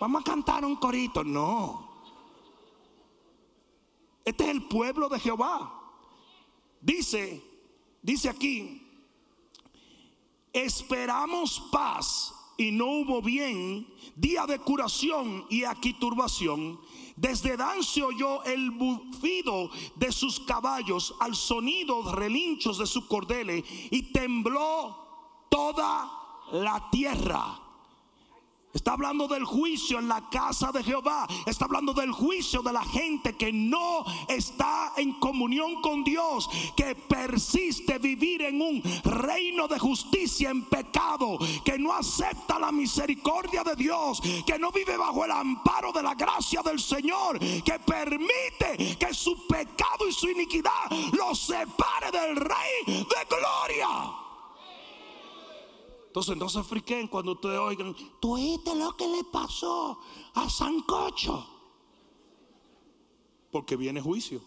[0.00, 1.22] Vamos a cantar un corito.
[1.24, 1.90] No.
[4.24, 5.83] Este es el pueblo de Jehová.
[6.84, 7.42] Dice,
[8.02, 8.86] dice aquí,
[10.52, 16.78] esperamos paz y no hubo bien, día de curación y aquí turbación.
[17.16, 23.64] Desde Dan se oyó el bufido de sus caballos, al sonido relinchos de sus cordeles,
[23.90, 26.10] y tembló toda
[26.52, 27.63] la tierra.
[28.74, 31.28] Está hablando del juicio en la casa de Jehová.
[31.46, 36.50] Está hablando del juicio de la gente que no está en comunión con Dios.
[36.76, 41.38] Que persiste vivir en un reino de justicia en pecado.
[41.64, 44.20] Que no acepta la misericordia de Dios.
[44.44, 47.38] Que no vive bajo el amparo de la gracia del Señor.
[47.38, 54.23] Que permite que su pecado y su iniquidad los separe del Rey de gloria.
[56.14, 59.98] Entonces no se friquen cuando ustedes oigan, tú oíste lo que le pasó
[60.34, 61.44] a Sancocho.
[63.50, 64.40] Porque viene juicio.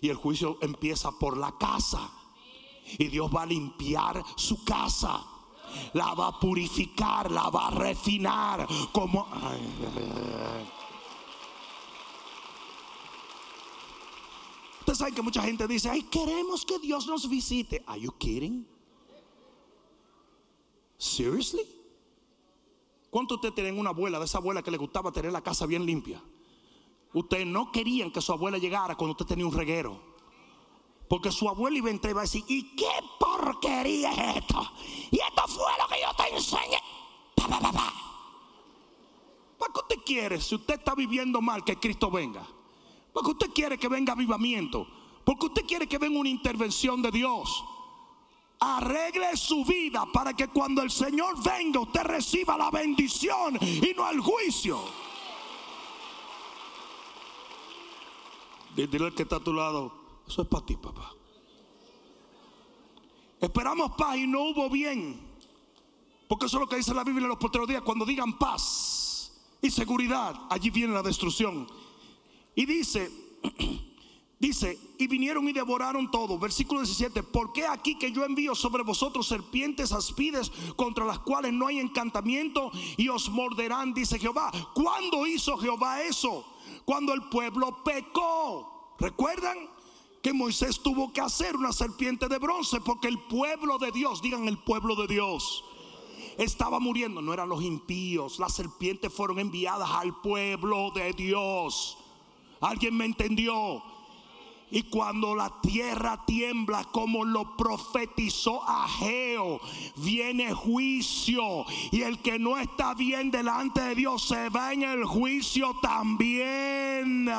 [0.00, 2.10] Y el juicio empieza por la casa.
[2.96, 5.22] Y Dios va a limpiar su casa.
[5.92, 8.66] La va a purificar, la va a refinar.
[8.90, 9.28] Como...
[14.78, 17.84] Ustedes saben que mucha gente dice, ay, queremos que Dios nos visite.
[17.86, 18.73] Are you kidding?
[20.96, 21.62] Seriously?
[23.10, 25.86] ¿Cuánto ustedes tienen una abuela de esa abuela que le gustaba tener la casa bien
[25.86, 26.20] limpia?
[27.12, 30.00] Ustedes no querían que su abuela llegara cuando usted tenía un reguero.
[31.08, 34.68] Porque su abuela iba a entrar y iba a decir, ¿y qué porquería es esto?
[35.12, 36.78] Y esto fue lo que yo te enseñé.
[39.58, 42.44] ¿Para qué usted quiere, si usted está viviendo mal, que Cristo venga?
[43.12, 44.88] ¿Para qué usted quiere que venga avivamiento?
[45.24, 47.64] Porque usted quiere que venga una intervención de Dios
[48.64, 54.10] arregle su vida para que cuando el Señor venga usted reciba la bendición y no
[54.10, 54.80] el juicio.
[58.74, 59.92] Dile al que está a tu lado,
[60.26, 61.12] eso es para ti, papá.
[63.40, 65.20] Esperamos paz y no hubo bien.
[66.26, 67.82] Porque eso es lo que dice la Biblia en los posteriores días.
[67.82, 71.68] Cuando digan paz y seguridad, allí viene la destrucción.
[72.54, 73.10] Y dice,
[74.44, 76.38] Dice, y vinieron y devoraron todo.
[76.38, 81.54] Versículo 17, ¿por qué aquí que yo envío sobre vosotros serpientes aspides contra las cuales
[81.54, 83.94] no hay encantamiento y os morderán?
[83.94, 84.52] Dice Jehová.
[84.74, 86.44] ¿Cuándo hizo Jehová eso?
[86.84, 88.96] Cuando el pueblo pecó.
[88.98, 89.56] ¿Recuerdan?
[90.22, 94.46] Que Moisés tuvo que hacer una serpiente de bronce porque el pueblo de Dios, digan
[94.46, 95.64] el pueblo de Dios
[96.36, 101.96] estaba muriendo no eran los impíos, las serpientes fueron enviadas al pueblo de Dios.
[102.60, 103.93] ¿Alguien me entendió?
[104.74, 109.60] Y cuando la tierra tiembla como lo profetizó Ageo,
[109.98, 111.64] viene juicio.
[111.92, 117.30] Y el que no está bien delante de Dios se va en el juicio también.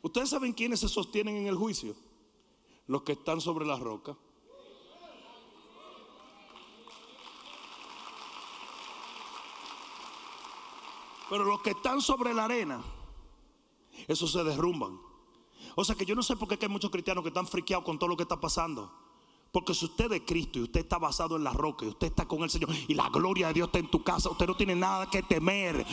[0.00, 1.94] ¿Ustedes saben quiénes se sostienen en el juicio?
[2.86, 4.16] Los que están sobre la roca.
[11.28, 12.82] Pero los que están sobre la arena,
[14.08, 14.98] esos se derrumban.
[15.76, 17.98] O sea que yo no sé por qué hay muchos cristianos que están friqueados con
[17.98, 18.90] todo lo que está pasando.
[19.52, 22.26] Porque si usted es Cristo y usted está basado en la roca y usted está
[22.26, 24.76] con el Señor y la gloria de Dios está en tu casa, usted no tiene
[24.76, 25.84] nada que temer.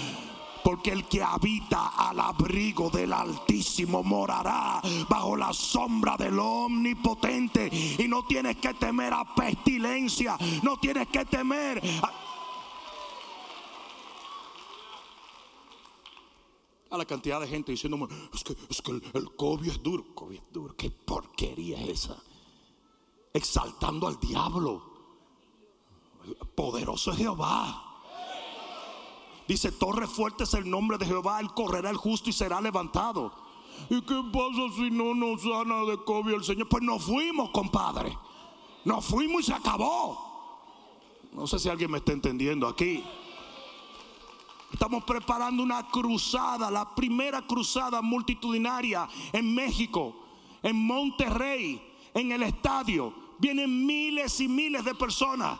[0.63, 7.69] Porque el que habita al abrigo del Altísimo morará bajo la sombra del Omnipotente.
[7.97, 12.26] Y no tienes que temer a pestilencia, no tienes que temer a
[16.89, 20.37] a la cantidad de gente diciéndome, es que, es que el, COVID es duro, COVID
[20.37, 22.21] es duro, qué porquería es esa.
[23.33, 24.95] Exaltando al diablo.
[26.55, 27.83] Poderoso es Jehová.
[29.47, 33.31] Dice, torre fuerte es el nombre de Jehová, él correrá el justo y será levantado.
[33.89, 36.67] ¿Y qué pasa si no nos sana de COVID el Señor?
[36.67, 38.17] Pues nos fuimos, compadre.
[38.83, 40.27] Nos fuimos y se acabó.
[41.33, 43.03] No sé si alguien me está entendiendo aquí.
[44.71, 50.15] Estamos preparando una cruzada, la primera cruzada multitudinaria en México,
[50.61, 51.81] en Monterrey,
[52.13, 53.13] en el estadio.
[53.39, 55.59] Vienen miles y miles de personas.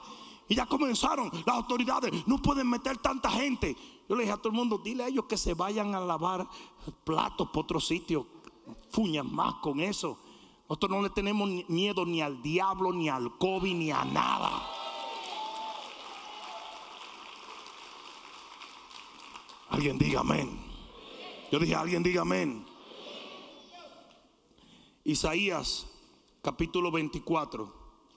[0.49, 2.27] Y ya comenzaron las autoridades.
[2.27, 3.75] No pueden meter tanta gente.
[4.09, 6.47] Yo le dije a todo el mundo, dile a ellos que se vayan a lavar
[7.03, 8.27] platos por otro sitio.
[8.91, 10.17] Fuñan más con eso.
[10.69, 14.86] Nosotros no le tenemos miedo ni al diablo, ni al COVID, ni a nada.
[19.69, 20.59] Alguien diga amén.
[21.51, 22.65] Yo dije, alguien diga amén.
[25.03, 25.87] Isaías
[26.41, 27.73] capítulo 24.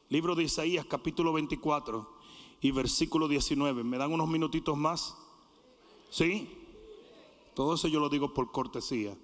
[0.09, 2.09] Libro de Isaías capítulo 24
[2.61, 3.84] y versículo 19.
[3.84, 5.16] ¿Me dan unos minutitos más?
[6.11, 6.57] ¿Sí?
[7.55, 9.16] Todo eso yo lo digo por cortesía.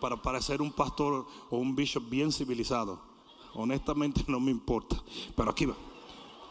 [0.00, 3.00] Para parecer un pastor o un bishop bien civilizado.
[3.54, 5.02] Honestamente no me importa.
[5.34, 5.76] Pero aquí va.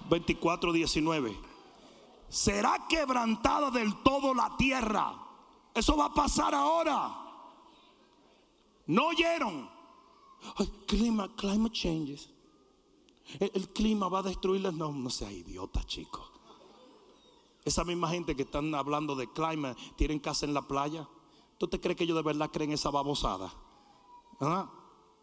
[0.09, 1.54] 24, 19
[2.29, 5.13] será quebrantada del todo la tierra.
[5.73, 7.25] Eso va a pasar ahora.
[8.87, 9.69] No oyeron.
[10.85, 12.29] clima, climate changes.
[13.39, 14.73] El, clima va a destruirlas.
[14.73, 16.31] No, no sea idiota, chicos.
[17.63, 21.07] Esa misma gente que están hablando de clima, tienen casa en la playa.
[21.57, 23.51] ¿Tú te crees que ellos de verdad creen esa babosada?
[24.39, 24.69] ¿Ah?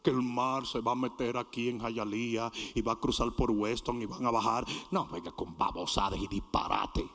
[0.03, 3.51] Que el mar se va a meter aquí en Jayalía y va a cruzar por
[3.51, 4.67] Weston y van a bajar.
[4.91, 7.09] No, venga con babosadas y disparate.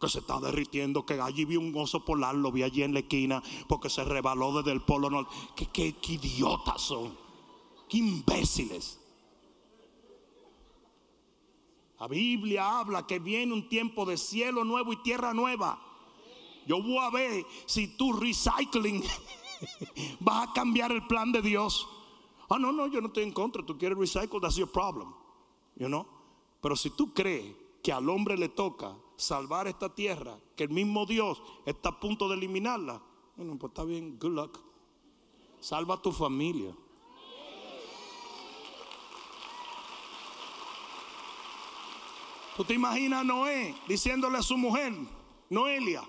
[0.00, 3.00] Que se está derritiendo, que allí vi un oso polar, lo vi allí en la
[3.00, 5.32] esquina porque se rebaló desde el polo norte.
[5.54, 7.16] ¿Qué, qué, qué idiotas son?
[7.88, 9.00] Qué imbéciles.
[12.00, 15.80] La Biblia habla que viene un tiempo de cielo nuevo y tierra nueva.
[16.66, 19.02] Yo voy a ver si tu recycling
[20.28, 21.86] va a cambiar el plan de Dios.
[22.54, 23.66] Ah, no, no, yo no estoy en contra.
[23.66, 25.12] Tú quieres recycle, that's your problem.
[25.74, 26.06] You know?
[26.60, 27.52] Pero si tú crees
[27.82, 32.28] que al hombre le toca salvar esta tierra, que el mismo Dios está a punto
[32.28, 33.02] de eliminarla,
[33.36, 34.60] bueno, pues está bien, good luck.
[35.58, 36.72] Salva a tu familia.
[42.56, 44.92] ¿Tú te imaginas a Noé diciéndole a su mujer,
[45.50, 46.04] Noelia?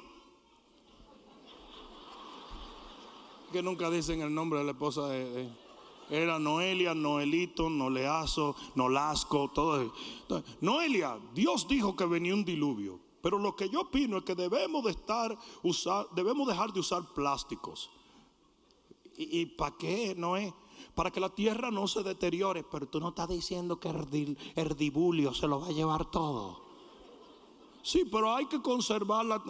[3.51, 5.64] Que nunca dicen el nombre de la esposa de
[6.09, 9.93] era Noelia, Noelito, Noleazo, Nolasco, todo.
[10.61, 12.99] Noelia, Dios dijo que venía un diluvio.
[13.21, 15.35] Pero lo que yo opino es que debemos de estar
[16.15, 17.89] debemos dejar de usar plásticos.
[19.17, 20.53] ¿Y, para qué, Noé?
[20.93, 22.63] Para que la tierra no se deteriore.
[22.63, 26.61] Pero tú no estás diciendo que el, erdibulio se lo va a llevar todo.
[27.81, 29.41] Sí, pero hay que conservarla.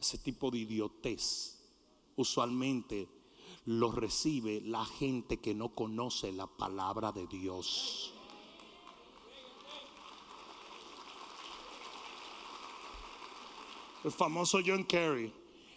[0.00, 1.58] ese tipo de idiotez
[2.14, 3.08] usualmente
[3.68, 8.14] lo recibe la gente que no conoce la palabra de Dios.
[14.02, 15.30] El famoso John Kerry,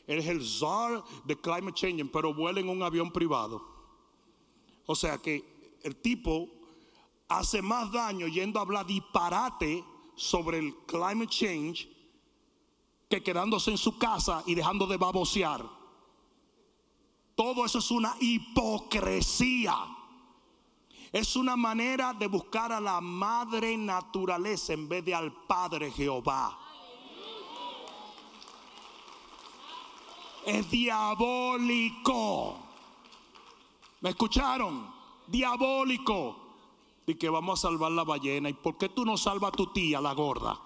[0.07, 3.61] él es el czar de climate change, pero vuela en un avión privado.
[4.85, 5.43] O sea que
[5.83, 6.47] el tipo
[7.27, 9.83] hace más daño yendo a hablar disparate
[10.15, 11.89] sobre el climate change
[13.09, 15.80] que quedándose en su casa y dejando de babosear.
[17.41, 19.75] Todo eso es una hipocresía.
[21.11, 26.55] Es una manera de buscar a la madre naturaleza en vez de al Padre Jehová.
[30.45, 32.59] Es diabólico.
[34.01, 34.93] ¿Me escucharon?
[35.25, 36.37] Diabólico.
[37.07, 38.49] Y que vamos a salvar la ballena.
[38.49, 40.59] ¿Y por qué tú no salvas a tu tía, la gorda?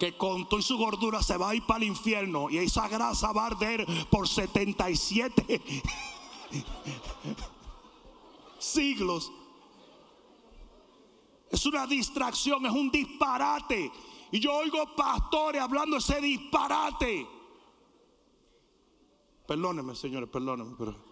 [0.00, 3.32] Que con toda su gordura se va a ir para el infierno y esa grasa
[3.32, 5.60] va a arder por 77
[8.58, 9.30] siglos.
[11.50, 13.92] Es una distracción, es un disparate.
[14.32, 17.26] Y yo oigo pastores hablando ese disparate.
[19.46, 21.09] Perdónenme, señores, perdónenme, pero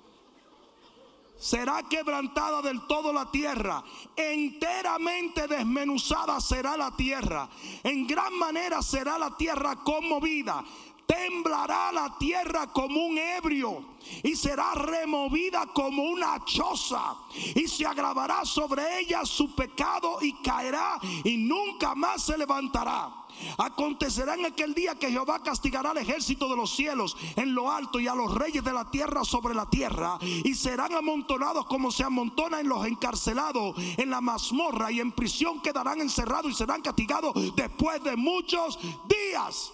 [1.38, 3.82] será quebrantada del todo la tierra,
[4.16, 7.48] enteramente desmenuzada será la tierra,
[7.82, 10.64] en gran manera será la tierra conmovida,
[11.08, 13.82] temblará la tierra como un ebrio
[14.22, 17.16] y será removida como una choza
[17.54, 23.24] y se agravará sobre ella su pecado y caerá y nunca más se levantará.
[23.56, 28.00] Acontecerá en aquel día que Jehová castigará al ejército de los cielos en lo alto
[28.00, 30.18] y a los reyes de la tierra sobre la tierra.
[30.20, 36.00] Y serán amontonados como se amontonan los encarcelados en la mazmorra y en prisión quedarán
[36.00, 38.78] encerrados y serán castigados después de muchos
[39.08, 39.72] días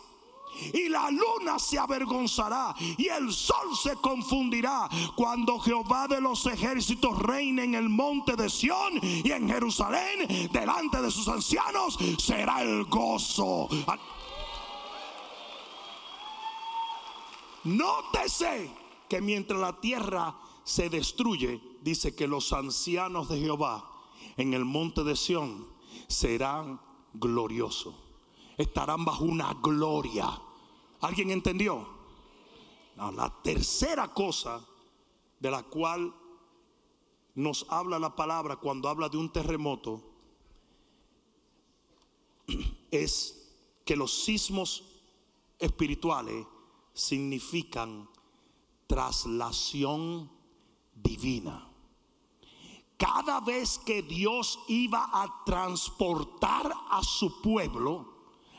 [0.73, 7.19] y la luna se avergonzará y el sol se confundirá cuando Jehová de los ejércitos
[7.19, 12.85] reine en el monte de Sión y en Jerusalén delante de sus ancianos será el
[12.85, 13.69] gozo.
[17.65, 18.71] Nótese
[19.09, 23.91] que mientras la tierra se destruye, dice que los ancianos de Jehová
[24.37, 25.67] en el monte de Sión
[26.09, 26.81] serán
[27.15, 28.04] gloriosos.
[28.57, 30.41] Estarán bajo una gloria
[31.05, 31.87] ¿Alguien entendió?
[32.97, 34.65] la tercera cosa
[35.39, 36.15] de la cual
[37.35, 40.01] nos habla la palabra cuando habla de un terremoto
[42.91, 43.53] es
[43.85, 44.83] que los sismos
[45.59, 46.47] espirituales
[46.95, 48.09] significan
[48.87, 50.31] traslación
[50.95, 51.69] divina.
[52.97, 58.14] Cada vez que Dios iba a transportar a su pueblo,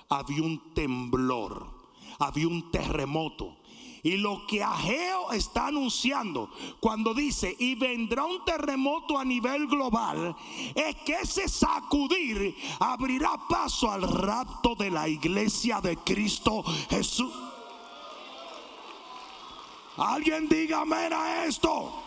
[0.10, 1.76] había un temblor
[2.20, 3.58] había un terremoto.
[4.04, 10.36] Y lo que Ageo está anunciando cuando dice, y vendrá un terremoto a nivel global,
[10.76, 17.34] es que ese sacudir abrirá paso al rapto de la iglesia de Cristo Jesús.
[19.98, 22.04] Alguien diga amén a esto.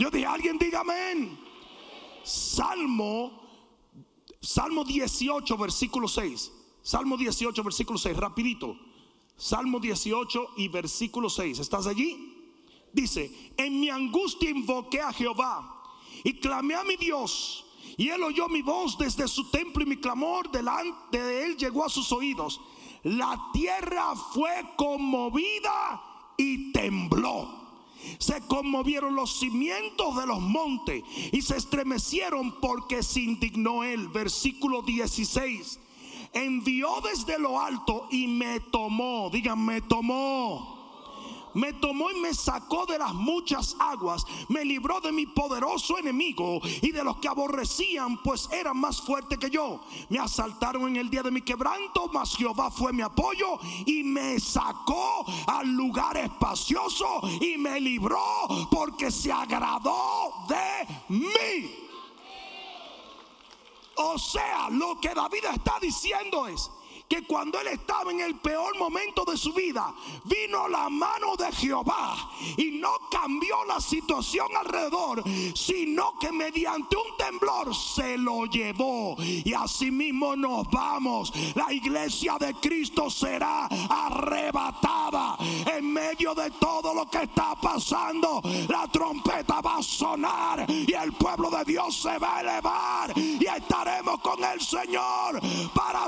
[0.00, 1.38] Yo dije, alguien diga amén.
[2.24, 3.30] Salmo,
[4.40, 6.59] Salmo 18, versículo 6.
[6.82, 8.76] Salmo 18, versículo 6, rapidito.
[9.36, 11.58] Salmo 18 y versículo 6.
[11.58, 12.34] ¿Estás allí?
[12.92, 15.82] Dice, en mi angustia invoqué a Jehová
[16.24, 17.64] y clamé a mi Dios.
[17.96, 21.84] Y él oyó mi voz desde su templo y mi clamor delante de él llegó
[21.84, 22.60] a sus oídos.
[23.02, 26.02] La tierra fue conmovida
[26.36, 27.60] y tembló.
[28.18, 31.02] Se conmovieron los cimientos de los montes
[31.32, 34.08] y se estremecieron porque se indignó él.
[34.08, 35.78] Versículo 16
[36.32, 40.80] envió desde lo alto y me tomó, digan, me tomó.
[41.54, 46.60] Me tomó y me sacó de las muchas aguas, me libró de mi poderoso enemigo
[46.80, 49.80] y de los que aborrecían, pues eran más fuertes que yo.
[50.10, 54.38] Me asaltaron en el día de mi quebranto, mas Jehová fue mi apoyo y me
[54.38, 58.20] sacó al lugar espacioso y me libró
[58.70, 61.89] porque se agradó de mí.
[64.02, 66.70] O sea, lo que David está diciendo es,
[67.10, 69.92] que cuando él estaba en el peor momento de su vida,
[70.22, 75.24] vino la mano de Jehová y no cambió la situación alrededor,
[75.56, 79.16] sino que mediante un temblor se lo llevó.
[79.18, 81.32] Y asimismo nos vamos.
[81.56, 85.36] La iglesia de Cristo será arrebatada
[85.76, 88.40] en medio de todo lo que está pasando.
[88.68, 93.44] La trompeta va a sonar y el pueblo de Dios se va a elevar y
[93.44, 95.40] estaremos con el Señor
[95.74, 96.06] para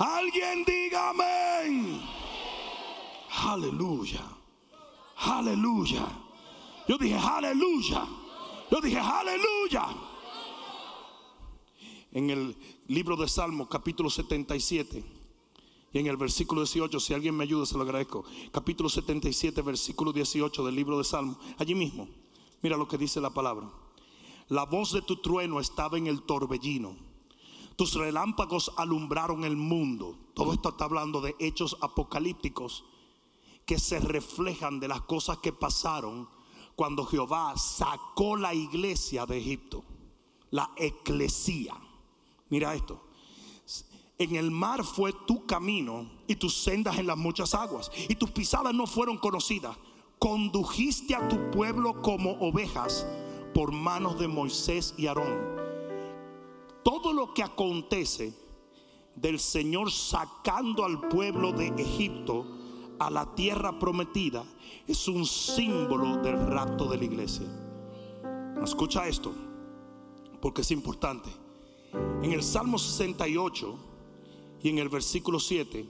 [0.00, 2.00] Alguien diga amén.
[3.44, 4.24] Aleluya.
[5.18, 6.08] Aleluya.
[6.88, 8.08] Yo dije aleluya.
[8.70, 9.84] Yo dije aleluya.
[12.12, 12.56] En el
[12.88, 15.04] libro de Salmos, capítulo 77,
[15.92, 18.24] y en el versículo 18, si alguien me ayuda, se lo agradezco.
[18.50, 22.08] Capítulo 77, versículo 18 del libro de Salmos, allí mismo.
[22.62, 23.68] Mira lo que dice la palabra.
[24.48, 27.09] La voz de tu trueno estaba en el torbellino
[27.76, 30.18] tus relámpagos alumbraron el mundo.
[30.34, 32.84] Todo esto está hablando de hechos apocalípticos
[33.64, 36.28] que se reflejan de las cosas que pasaron
[36.74, 39.84] cuando Jehová sacó la iglesia de Egipto,
[40.50, 41.74] la eclesía.
[42.48, 43.02] Mira esto.
[44.18, 48.30] En el mar fue tu camino y tus sendas en las muchas aguas, y tus
[48.30, 49.76] pisadas no fueron conocidas.
[50.18, 53.06] Condujiste a tu pueblo como ovejas
[53.54, 55.59] por manos de Moisés y Aarón.
[57.10, 58.32] Todo lo que acontece
[59.16, 62.46] del Señor sacando al pueblo de Egipto
[63.00, 64.44] a la tierra prometida
[64.86, 67.46] es un símbolo del rapto de la iglesia.
[68.62, 69.32] Escucha esto,
[70.40, 71.28] porque es importante.
[72.22, 73.78] En el Salmo 68
[74.62, 75.84] y en el versículo 7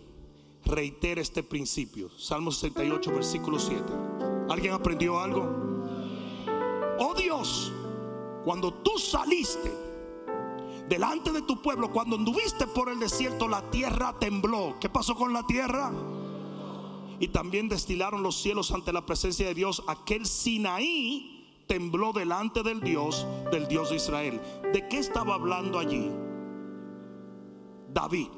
[0.64, 2.08] reitera este principio.
[2.18, 3.84] Salmo 68, versículo 7.
[4.48, 5.46] ¿Alguien aprendió algo?
[6.98, 7.70] Oh Dios,
[8.42, 9.89] cuando tú saliste
[10.90, 14.74] delante de tu pueblo, cuando anduviste por el desierto, la tierra tembló.
[14.80, 15.92] ¿Qué pasó con la tierra?
[17.20, 19.84] Y también destilaron los cielos ante la presencia de Dios.
[19.86, 24.40] Aquel Sinaí tembló delante del Dios, del Dios de Israel.
[24.72, 26.10] ¿De qué estaba hablando allí?
[27.94, 28.28] David.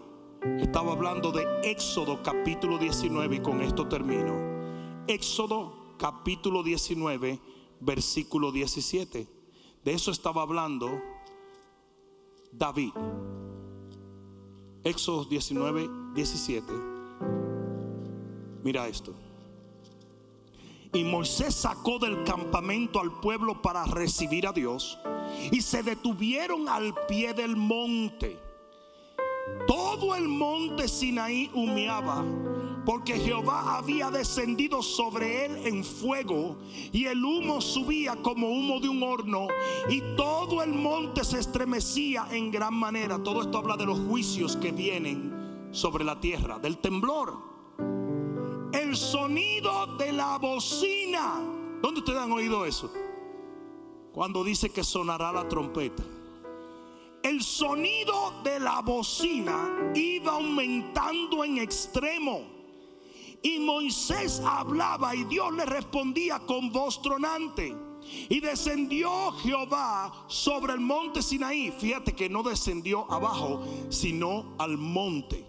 [0.61, 4.35] Estaba hablando de Éxodo capítulo 19 y con esto termino.
[5.07, 7.41] Éxodo capítulo 19,
[7.81, 9.27] versículo 17.
[9.85, 11.01] De eso estaba hablando
[12.53, 12.93] David.
[14.85, 16.73] Éxodo 19, 17.
[18.63, 19.15] Mira esto.
[20.93, 24.99] Y Moisés sacó del campamento al pueblo para recibir a Dios.
[25.51, 28.39] Y se detuvieron al pie del monte.
[29.67, 32.25] Todo el monte Sinaí humeaba
[32.85, 36.57] porque Jehová había descendido sobre él en fuego
[36.93, 39.47] y el humo subía como humo de un horno
[39.89, 43.23] y todo el monte se estremecía en gran manera.
[43.23, 47.39] Todo esto habla de los juicios que vienen sobre la tierra, del temblor.
[48.73, 51.41] El sonido de la bocina.
[51.81, 52.93] ¿Dónde ustedes han oído eso?
[54.13, 56.03] Cuando dice que sonará la trompeta.
[57.23, 62.62] El sonido de la bocina iba aumentando en extremo.
[63.43, 67.75] Y Moisés hablaba y Dios le respondía con voz tronante.
[68.29, 71.73] Y descendió Jehová sobre el monte Sinaí.
[71.73, 75.45] Fíjate que no descendió abajo, sino al monte.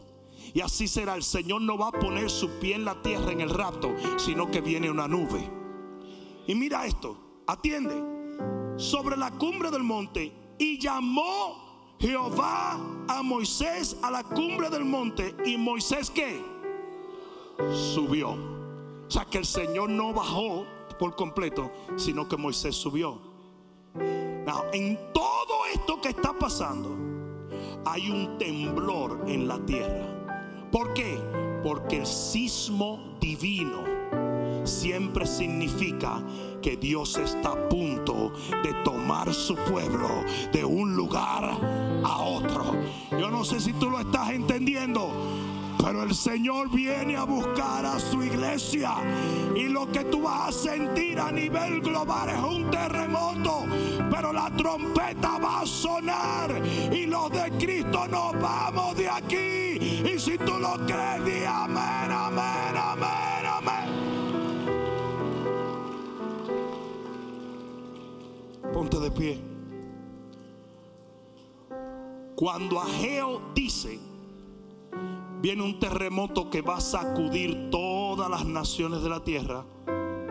[0.53, 3.41] Y así será, el Señor no va a poner su pie en la tierra en
[3.41, 5.49] el rapto, sino que viene una nube.
[6.47, 7.17] Y mira esto,
[7.47, 7.95] atiende,
[8.77, 10.31] sobre la cumbre del monte.
[10.59, 15.35] Y llamó Jehová a Moisés a la cumbre del monte.
[15.45, 16.52] ¿Y Moisés qué?
[17.71, 18.31] Subió.
[18.31, 20.65] O sea que el Señor no bajó
[20.97, 23.19] por completo, sino que Moisés subió.
[24.73, 26.89] en todo esto que está pasando,
[27.85, 30.69] hay un temblor en la tierra.
[30.71, 31.19] ¿Por qué?
[31.63, 33.83] Porque el sismo divino
[34.63, 36.23] siempre significa
[36.61, 38.31] que Dios está a punto
[38.63, 40.09] de tomar su pueblo
[40.51, 41.57] de un lugar
[42.03, 42.75] a otro.
[43.11, 45.11] Yo no sé si tú lo estás entendiendo.
[45.83, 48.93] Pero el Señor viene a buscar a su iglesia.
[49.53, 53.65] Y lo que tú vas a sentir a nivel global es un terremoto.
[54.09, 56.53] Pero la trompeta va a sonar.
[56.89, 59.77] Y los de Cristo nos vamos de aquí.
[60.09, 63.89] Y si tú lo crees, di amén, amén, amén, amén.
[68.71, 69.41] Ponte de pie.
[72.37, 74.12] Cuando Ageo dice
[75.43, 79.65] viene un terremoto que va a sacudir todas las naciones de la tierra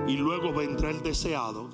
[0.08, 1.68] y luego vendrá el deseado.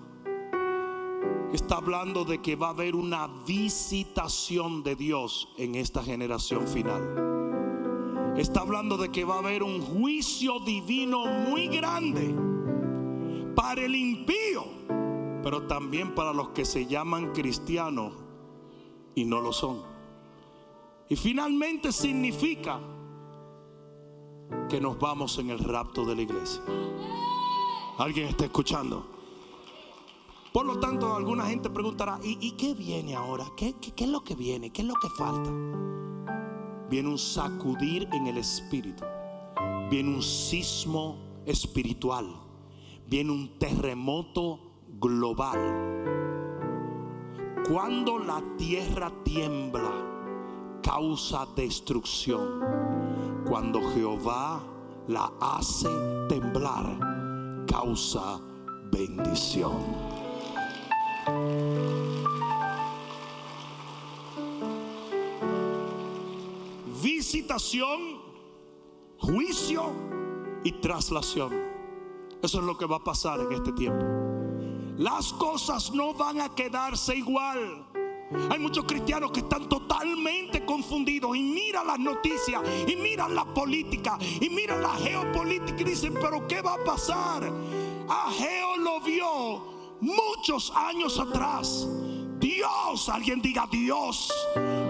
[1.52, 8.34] Está hablando de que va a haber una visitación de Dios en esta generación final.
[8.36, 12.34] Está hablando de que va a haber un juicio divino muy grande
[13.54, 14.64] para el impío,
[15.44, 18.14] pero también para los que se llaman cristianos
[19.14, 19.80] y no lo son.
[21.08, 22.80] Y finalmente significa
[24.68, 26.62] que nos vamos en el rapto de la iglesia.
[27.98, 29.06] ¿Alguien está escuchando?
[30.52, 33.46] Por lo tanto, alguna gente preguntará, ¿y, qué viene ahora?
[33.56, 34.70] ¿Qué, qué es lo que viene?
[34.70, 35.50] ¿Qué es lo que falta?
[36.88, 39.04] Viene un sacudir en el espíritu.
[39.90, 42.26] Viene un sismo espiritual.
[43.06, 44.60] Viene un terremoto
[44.98, 45.58] global.
[47.70, 49.92] Cuando la tierra tiembla,
[50.82, 52.88] causa destrucción
[53.48, 54.60] cuando Jehová
[55.06, 55.88] la hace
[56.28, 58.38] temblar, causa
[58.92, 59.72] bendición.
[67.02, 68.20] Visitación,
[69.18, 69.92] juicio
[70.62, 71.52] y traslación.
[72.42, 74.04] Eso es lo que va a pasar en este tiempo.
[74.98, 77.87] Las cosas no van a quedarse igual.
[78.50, 84.18] Hay muchos cristianos que están totalmente confundidos y miran las noticias y miran la política
[84.40, 87.50] y miran la geopolítica y dicen, pero ¿qué va a pasar?
[88.08, 89.62] Ageo lo vio
[90.00, 91.86] muchos años atrás.
[92.38, 94.32] Dios, alguien diga Dios.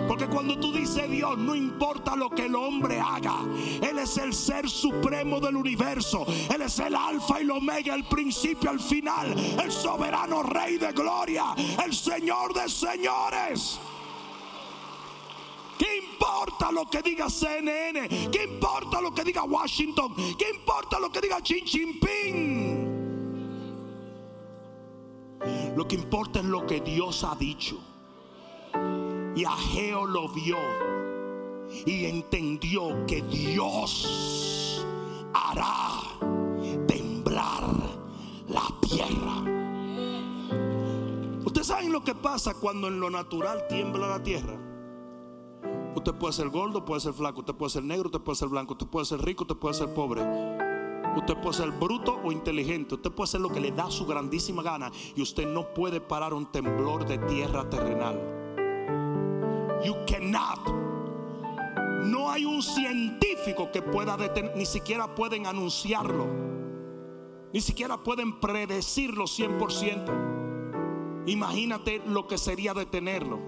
[0.06, 3.40] Porque cuando tú dices Dios, no importa lo que el hombre haga.
[3.82, 6.26] Él es el ser supremo del universo.
[6.52, 9.34] Él es el alfa y el omega, el principio, el final.
[9.62, 11.54] El soberano rey de gloria.
[11.84, 13.78] El señor de señores.
[15.78, 18.08] ¿Qué importa lo que diga CNN?
[18.30, 20.14] ¿Qué importa lo que diga Washington?
[20.36, 22.87] ¿Qué importa lo que diga Xi Jinping?
[25.76, 27.78] Lo que importa es lo que Dios ha dicho.
[29.34, 30.56] Y Ageo lo vio
[31.86, 34.84] y entendió que Dios
[35.32, 36.00] hará
[36.86, 37.62] temblar
[38.48, 39.44] la tierra.
[41.44, 44.58] Ustedes saben lo que pasa cuando en lo natural tiembla la tierra.
[45.94, 48.74] Usted puede ser gordo, puede ser flaco, usted puede ser negro, usted puede ser blanco,
[48.74, 50.22] usted puede ser rico, usted puede ser pobre.
[51.16, 52.94] Usted puede ser bruto o inteligente.
[52.94, 54.90] Usted puede ser lo que le da su grandísima gana.
[55.14, 58.20] Y usted no puede parar un temblor de tierra terrenal.
[59.84, 60.68] You cannot.
[62.04, 66.26] No hay un científico que pueda detener, ni siquiera pueden anunciarlo.
[67.52, 71.24] Ni siquiera pueden predecirlo 100%.
[71.26, 73.38] Imagínate lo que sería detenerlo.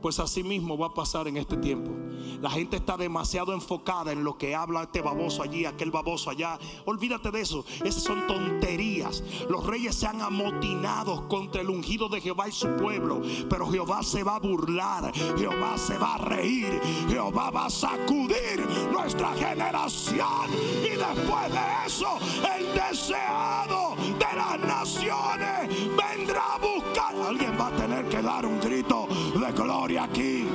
[0.00, 2.01] Pues así mismo va a pasar en este tiempo.
[2.40, 6.58] La gente está demasiado enfocada en lo que habla este baboso allí, aquel baboso allá.
[6.84, 7.64] Olvídate de eso.
[7.84, 9.22] Esas son tonterías.
[9.48, 13.20] Los reyes se han amotinado contra el ungido de Jehová y su pueblo.
[13.48, 15.12] Pero Jehová se va a burlar.
[15.36, 16.80] Jehová se va a reír.
[17.08, 20.50] Jehová va a sacudir nuestra generación.
[20.84, 22.18] Y después de eso,
[22.56, 27.14] el deseado de las naciones vendrá a buscar.
[27.14, 30.46] Alguien va a tener que dar un grito de gloria aquí.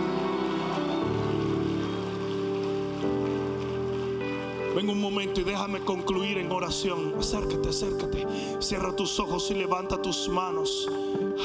[4.78, 7.16] Ven un momento y déjame concluir en oración.
[7.18, 8.28] Acércate, acércate.
[8.60, 10.88] Cierra tus ojos y levanta tus manos.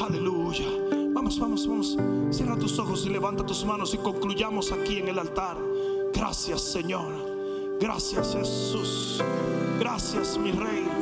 [0.02, 0.66] Aleluya.
[1.14, 1.96] Vamos, vamos, vamos.
[2.30, 5.56] Cierra tus ojos y levanta tus manos y concluyamos aquí en el altar.
[6.12, 7.78] Gracias, Señor.
[7.80, 9.24] Gracias, Jesús.
[9.80, 11.01] Gracias, mi Rey.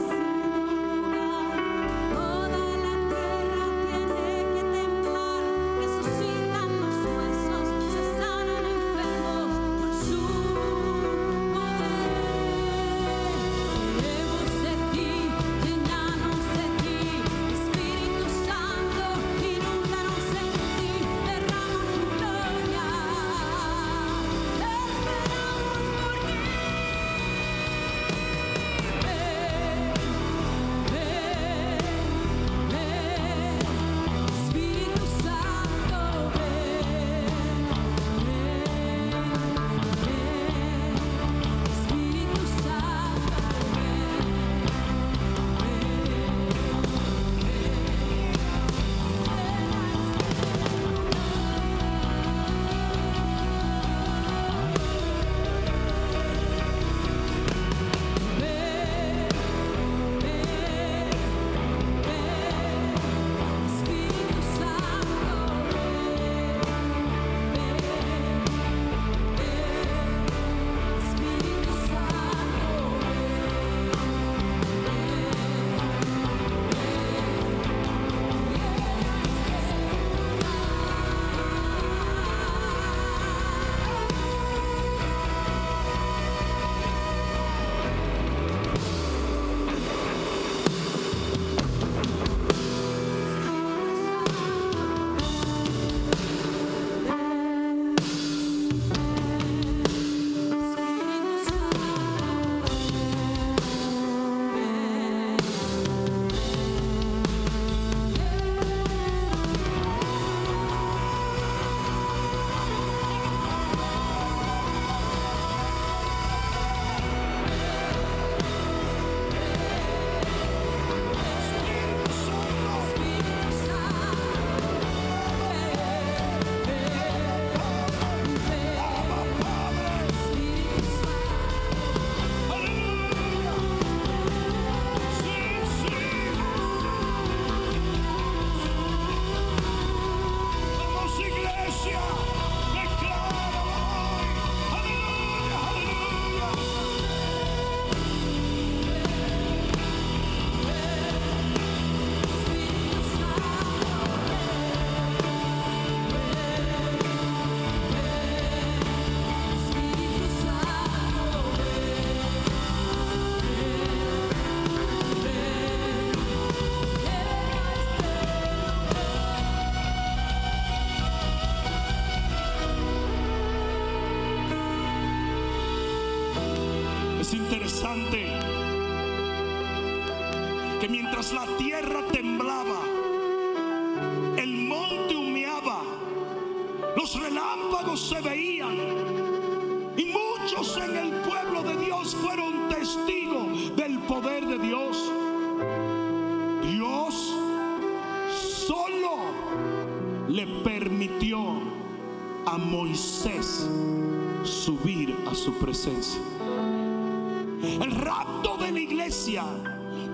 [207.63, 209.45] El rapto de la iglesia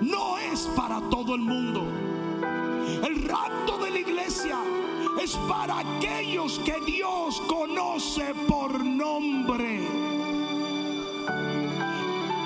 [0.00, 1.82] no es para todo el mundo.
[3.04, 4.58] El rapto de la iglesia
[5.20, 9.80] es para aquellos que Dios conoce por nombre.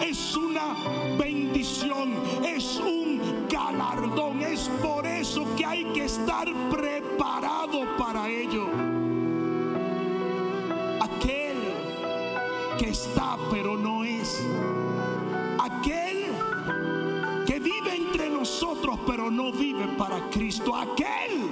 [0.03, 0.75] Es una
[1.19, 4.41] bendición, es un galardón.
[4.41, 6.49] Es por eso que hay que estar
[20.31, 20.75] Cristo.
[20.75, 21.49] Aquel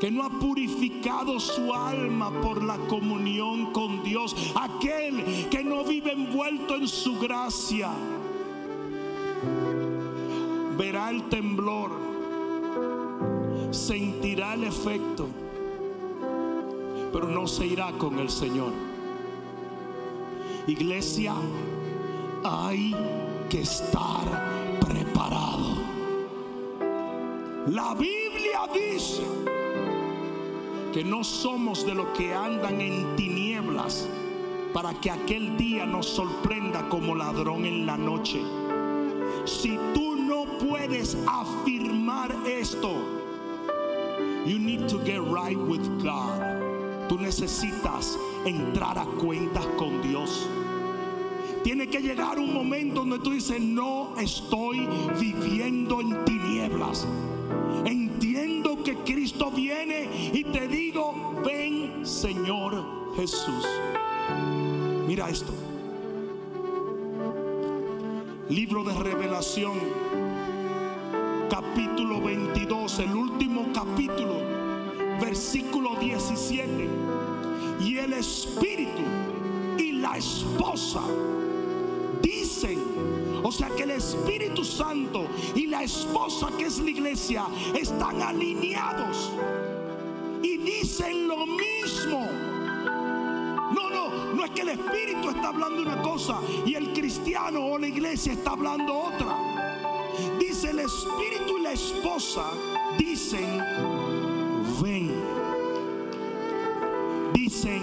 [0.00, 4.36] que no ha purificado su alma por la comunión con Dios.
[4.54, 7.90] Aquel que no vive envuelto en su gracia.
[10.76, 11.90] Verá el temblor.
[13.70, 15.28] Sentirá el efecto.
[17.12, 18.72] Pero no se irá con el Señor.
[20.66, 21.34] Iglesia,
[22.42, 22.94] hay
[23.48, 24.53] que estar
[27.68, 29.22] La Biblia dice
[30.92, 34.06] que no somos de los que andan en tinieblas
[34.74, 38.42] para que aquel día nos sorprenda como ladrón en la noche.
[39.46, 42.92] Si tú no puedes afirmar esto,
[44.44, 47.08] you need to get right with God.
[47.08, 50.46] Tú necesitas entrar a cuentas con Dios.
[51.62, 54.86] Tiene que llegar un momento donde tú dices, no estoy
[55.18, 57.06] viviendo en tinieblas.
[57.84, 63.66] Entiendo que Cristo viene y te digo, ven Señor Jesús.
[65.06, 65.52] Mira esto.
[68.48, 69.72] Libro de revelación,
[71.48, 74.34] capítulo 22, el último capítulo,
[75.20, 76.88] versículo 17.
[77.80, 79.02] Y el Espíritu
[79.78, 81.02] y la esposa
[82.22, 82.78] dicen,
[83.46, 89.30] o sea que el Espíritu Santo y la esposa que es la iglesia están alineados
[90.42, 92.26] y dicen lo mismo.
[93.72, 97.78] No, no, no es que el Espíritu está hablando una cosa y el cristiano o
[97.78, 99.36] la iglesia está hablando otra.
[100.38, 102.44] Dice el Espíritu y la esposa
[102.96, 103.58] dicen,
[104.80, 105.12] ven.
[107.34, 107.82] Dicen,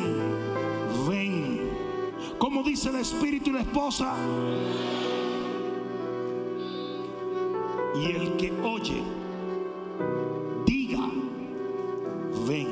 [1.07, 1.71] ven.
[2.39, 4.15] ¿Cómo dice el Espíritu y la esposa?
[7.95, 9.03] Y el que oye,
[10.65, 11.09] diga,
[12.47, 12.67] ven.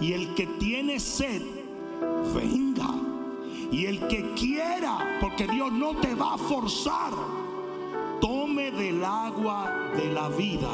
[0.00, 1.42] Y el que tiene sed,
[2.34, 2.90] venga.
[3.70, 7.12] Y el que quiera, porque Dios no te va a forzar,
[8.20, 10.70] tome del agua de la vida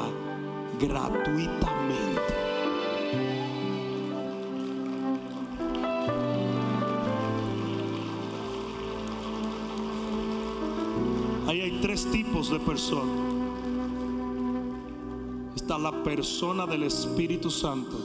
[0.79, 2.41] gratuitamente.
[11.81, 13.17] Tres tipos de personas.
[15.57, 17.97] Está la persona del Espíritu Santo.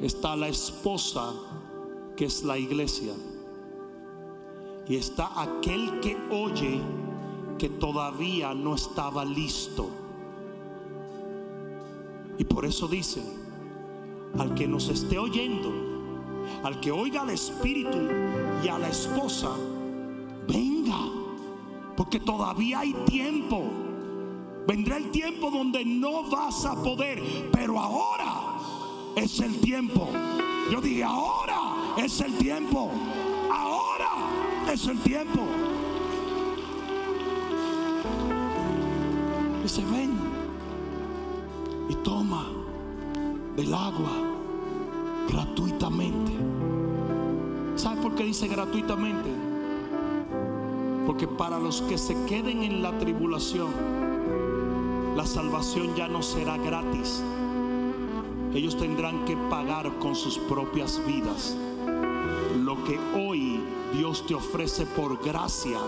[0.00, 1.32] Está la esposa
[2.16, 3.12] que es la iglesia.
[4.88, 6.80] Y está aquel que oye
[7.58, 9.88] que todavía no estaba listo.
[12.38, 13.22] Y por eso dice,
[14.38, 15.70] al que nos esté oyendo,
[16.64, 17.98] al que oiga al Espíritu
[18.64, 19.50] y a la esposa,
[20.48, 21.21] venga,
[21.96, 23.64] porque todavía hay tiempo.
[24.66, 27.20] Vendrá el tiempo donde no vas a poder,
[27.52, 28.58] pero ahora
[29.16, 30.08] es el tiempo.
[30.70, 32.90] Yo dije, ahora es el tiempo.
[33.50, 34.10] Ahora
[34.72, 35.42] es el tiempo.
[39.62, 40.12] Dice, ven
[41.88, 42.46] y toma
[43.56, 44.12] del agua
[45.28, 46.32] gratuitamente.
[47.76, 49.41] ¿Sabe por qué dice gratuitamente?
[51.06, 53.70] Porque para los que se queden en la tribulación,
[55.16, 57.22] la salvación ya no será gratis.
[58.54, 61.56] Ellos tendrán que pagar con sus propias vidas.
[62.62, 63.60] Lo que hoy
[63.94, 65.78] Dios te ofrece por gracia,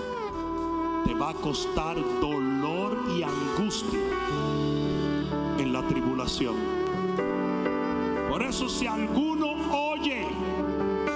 [1.04, 4.00] te va a costar dolor y angustia
[5.58, 6.56] en la tribulación.
[8.30, 9.54] Por eso si alguno
[9.92, 10.26] oye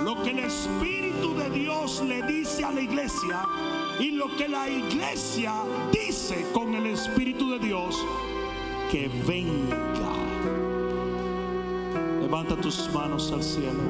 [0.04, 3.44] lo que el Espíritu de Dios le dice a la iglesia
[4.00, 5.52] y lo que la iglesia
[5.92, 7.96] dice con el Espíritu de Dios
[8.90, 10.12] que venga.
[12.20, 13.82] Levanta tus manos al cielo.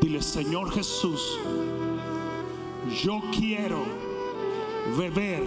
[0.00, 1.38] Dile, Señor Jesús,
[3.02, 3.82] yo quiero
[4.96, 5.44] beber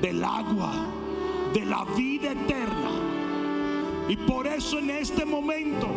[0.00, 0.72] del agua
[1.52, 2.90] de la vida eterna.
[4.08, 5.88] Y por eso en este momento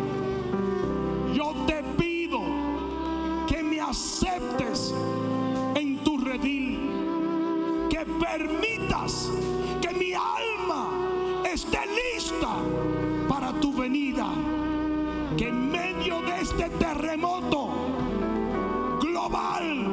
[9.80, 12.56] que mi alma esté lista
[13.28, 14.28] para tu venida,
[15.36, 17.70] que en medio de este terremoto
[19.00, 19.88] global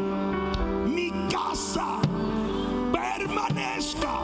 [0.87, 1.99] mi casa
[2.91, 4.19] permanezca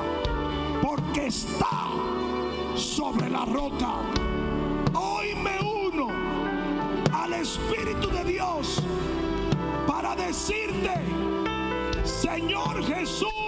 [0.81, 1.89] porque está
[2.75, 3.93] sobre la roca.
[4.93, 6.07] Hoy me uno
[7.13, 8.81] al Espíritu de Dios
[9.87, 10.93] para decirte,
[12.03, 13.40] Señor Jesús,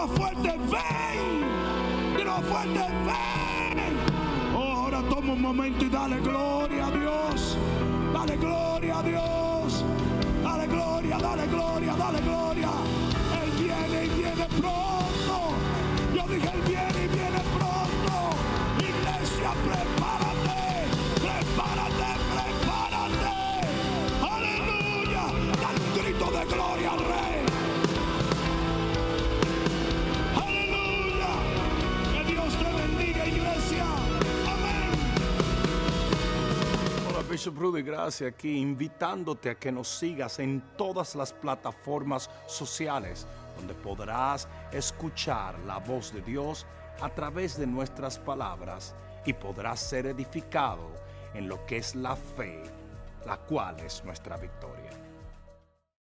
[0.00, 2.16] más fuerte, ven.
[2.16, 3.96] Dilo fuerte, ven.
[4.54, 7.58] Oh, ahora toma un momento y dale gloria a Dios.
[8.12, 9.39] Dale gloria a Dios.
[37.40, 43.26] Bishop Rudy, gracias aquí, invitándote a que nos sigas en todas las plataformas sociales,
[43.56, 46.66] donde podrás escuchar la voz de Dios
[47.00, 50.90] a través de nuestras palabras y podrás ser edificado
[51.32, 52.62] en lo que es la fe,
[53.24, 54.79] la cual es nuestra victoria.